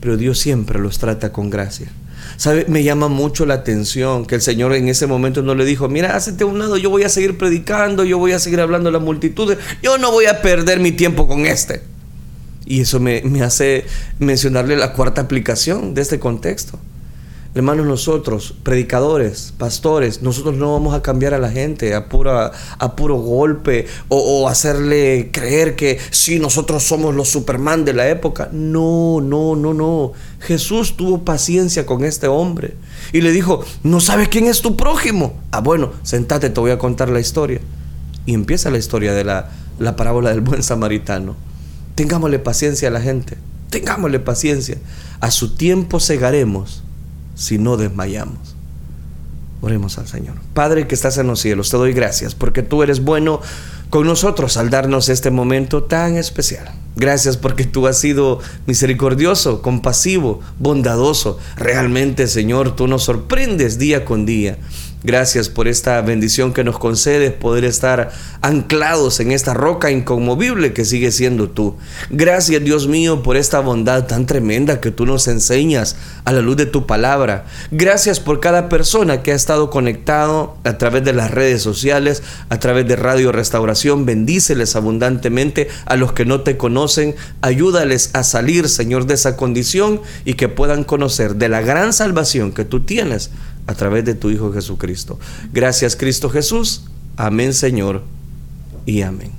pero 0.00 0.16
Dios 0.16 0.38
siempre 0.38 0.78
los 0.78 0.98
trata 0.98 1.32
con 1.32 1.50
gracia. 1.50 1.88
¿Sabe? 2.38 2.66
Me 2.68 2.84
llama 2.84 3.08
mucho 3.08 3.46
la 3.46 3.54
atención 3.54 4.24
que 4.24 4.36
el 4.36 4.40
Señor 4.40 4.72
en 4.72 4.88
ese 4.88 5.08
momento 5.08 5.42
no 5.42 5.56
le 5.56 5.64
dijo, 5.64 5.88
mira, 5.88 6.14
hazte 6.14 6.44
un 6.44 6.60
lado, 6.60 6.76
yo 6.76 6.88
voy 6.88 7.02
a 7.02 7.08
seguir 7.08 7.36
predicando, 7.36 8.04
yo 8.04 8.16
voy 8.16 8.30
a 8.30 8.38
seguir 8.38 8.60
hablando 8.60 8.90
a 8.90 8.92
las 8.92 9.02
multitudes, 9.02 9.58
yo 9.82 9.98
no 9.98 10.12
voy 10.12 10.26
a 10.26 10.40
perder 10.40 10.78
mi 10.78 10.92
tiempo 10.92 11.26
con 11.26 11.46
este. 11.46 11.82
Y 12.64 12.82
eso 12.82 13.00
me 13.00 13.42
hace 13.42 13.86
mencionarle 14.20 14.76
la 14.76 14.92
cuarta 14.92 15.20
aplicación 15.20 15.94
de 15.94 16.02
este 16.02 16.20
contexto. 16.20 16.78
Hermanos, 17.58 17.86
nosotros, 17.86 18.54
predicadores, 18.62 19.52
pastores, 19.58 20.22
nosotros 20.22 20.54
no 20.54 20.74
vamos 20.74 20.94
a 20.94 21.02
cambiar 21.02 21.34
a 21.34 21.40
la 21.40 21.50
gente 21.50 21.92
a, 21.92 22.08
pura, 22.08 22.52
a 22.78 22.94
puro 22.94 23.16
golpe 23.16 23.88
o, 24.06 24.16
o, 24.16 24.48
hacerle 24.48 25.30
creer 25.32 25.74
que 25.74 25.98
sí, 26.12 26.38
nosotros 26.38 26.84
somos 26.84 27.16
los 27.16 27.28
Superman 27.28 27.84
de 27.84 27.94
la 27.94 28.08
época. 28.10 28.48
No, 28.52 29.20
no, 29.20 29.56
no, 29.56 29.74
no. 29.74 30.12
Jesús 30.38 30.96
tuvo 30.96 31.24
paciencia 31.24 31.84
con 31.84 32.04
este 32.04 32.28
hombre 32.28 32.74
y 33.12 33.22
le 33.22 33.32
dijo, 33.32 33.64
¿no 33.82 33.98
sabes 33.98 34.28
quién 34.28 34.46
es 34.46 34.62
tu 34.62 34.76
prójimo? 34.76 35.34
Ah, 35.50 35.60
bueno, 35.60 35.90
sentate, 36.04 36.50
te 36.50 36.60
voy 36.60 36.70
a 36.70 36.78
contar 36.78 37.08
la 37.08 37.18
historia. 37.18 37.60
Y 38.24 38.34
empieza 38.34 38.70
la 38.70 38.78
historia 38.78 39.12
de 39.14 39.24
la, 39.24 39.50
la 39.80 39.96
parábola 39.96 40.30
del 40.30 40.42
buen 40.42 40.62
samaritano. 40.62 41.34
Tengámosle 41.96 42.38
paciencia 42.38 42.86
a 42.86 42.92
la 42.92 43.00
gente, 43.00 43.36
tengámosle 43.68 44.20
paciencia. 44.20 44.78
A 45.18 45.32
su 45.32 45.56
tiempo 45.56 45.98
cegaremos 45.98 46.84
si 47.38 47.56
no 47.56 47.76
desmayamos. 47.76 48.56
Oremos 49.60 49.98
al 49.98 50.06
Señor. 50.06 50.36
Padre 50.54 50.86
que 50.86 50.94
estás 50.94 51.18
en 51.18 51.26
los 51.26 51.40
cielos, 51.40 51.70
te 51.70 51.76
doy 51.76 51.92
gracias 51.92 52.34
porque 52.34 52.62
tú 52.62 52.82
eres 52.82 53.02
bueno 53.02 53.40
con 53.90 54.06
nosotros 54.06 54.56
al 54.56 54.70
darnos 54.70 55.08
este 55.08 55.30
momento 55.30 55.84
tan 55.84 56.16
especial. 56.16 56.70
Gracias 56.96 57.36
porque 57.36 57.64
tú 57.64 57.86
has 57.86 57.98
sido 57.98 58.40
misericordioso, 58.66 59.62
compasivo, 59.62 60.40
bondadoso. 60.58 61.38
Realmente, 61.56 62.26
Señor, 62.26 62.76
tú 62.76 62.86
nos 62.86 63.04
sorprendes 63.04 63.78
día 63.78 64.04
con 64.04 64.26
día. 64.26 64.58
Gracias 65.04 65.48
por 65.48 65.68
esta 65.68 66.00
bendición 66.00 66.52
que 66.52 66.64
nos 66.64 66.80
concedes, 66.80 67.32
poder 67.32 67.64
estar 67.64 68.10
anclados 68.42 69.20
en 69.20 69.30
esta 69.30 69.54
roca 69.54 69.92
inconmovible 69.92 70.72
que 70.72 70.84
sigue 70.84 71.12
siendo 71.12 71.48
tú. 71.48 71.76
Gracias 72.10 72.64
Dios 72.64 72.88
mío 72.88 73.22
por 73.22 73.36
esta 73.36 73.60
bondad 73.60 74.06
tan 74.08 74.26
tremenda 74.26 74.80
que 74.80 74.90
tú 74.90 75.06
nos 75.06 75.28
enseñas 75.28 75.94
a 76.24 76.32
la 76.32 76.40
luz 76.40 76.56
de 76.56 76.66
tu 76.66 76.84
palabra. 76.84 77.44
Gracias 77.70 78.18
por 78.18 78.40
cada 78.40 78.68
persona 78.68 79.22
que 79.22 79.30
ha 79.30 79.36
estado 79.36 79.70
conectado 79.70 80.56
a 80.64 80.78
través 80.78 81.04
de 81.04 81.12
las 81.12 81.30
redes 81.30 81.62
sociales, 81.62 82.24
a 82.48 82.58
través 82.58 82.88
de 82.88 82.96
Radio 82.96 83.30
Restauración. 83.30 84.04
Bendíceles 84.04 84.74
abundantemente 84.74 85.68
a 85.86 85.94
los 85.94 86.12
que 86.12 86.24
no 86.24 86.40
te 86.40 86.56
conocen. 86.56 87.14
Ayúdales 87.40 88.10
a 88.14 88.24
salir, 88.24 88.68
Señor, 88.68 89.06
de 89.06 89.14
esa 89.14 89.36
condición 89.36 90.00
y 90.24 90.34
que 90.34 90.48
puedan 90.48 90.82
conocer 90.82 91.36
de 91.36 91.48
la 91.48 91.60
gran 91.60 91.92
salvación 91.92 92.50
que 92.50 92.64
tú 92.64 92.80
tienes 92.80 93.30
a 93.68 93.74
través 93.74 94.04
de 94.04 94.14
tu 94.14 94.30
Hijo 94.30 94.50
Jesucristo. 94.52 95.20
Gracias 95.52 95.94
Cristo 95.94 96.30
Jesús. 96.30 96.84
Amén 97.16 97.52
Señor 97.54 98.02
y 98.86 99.02
amén. 99.02 99.37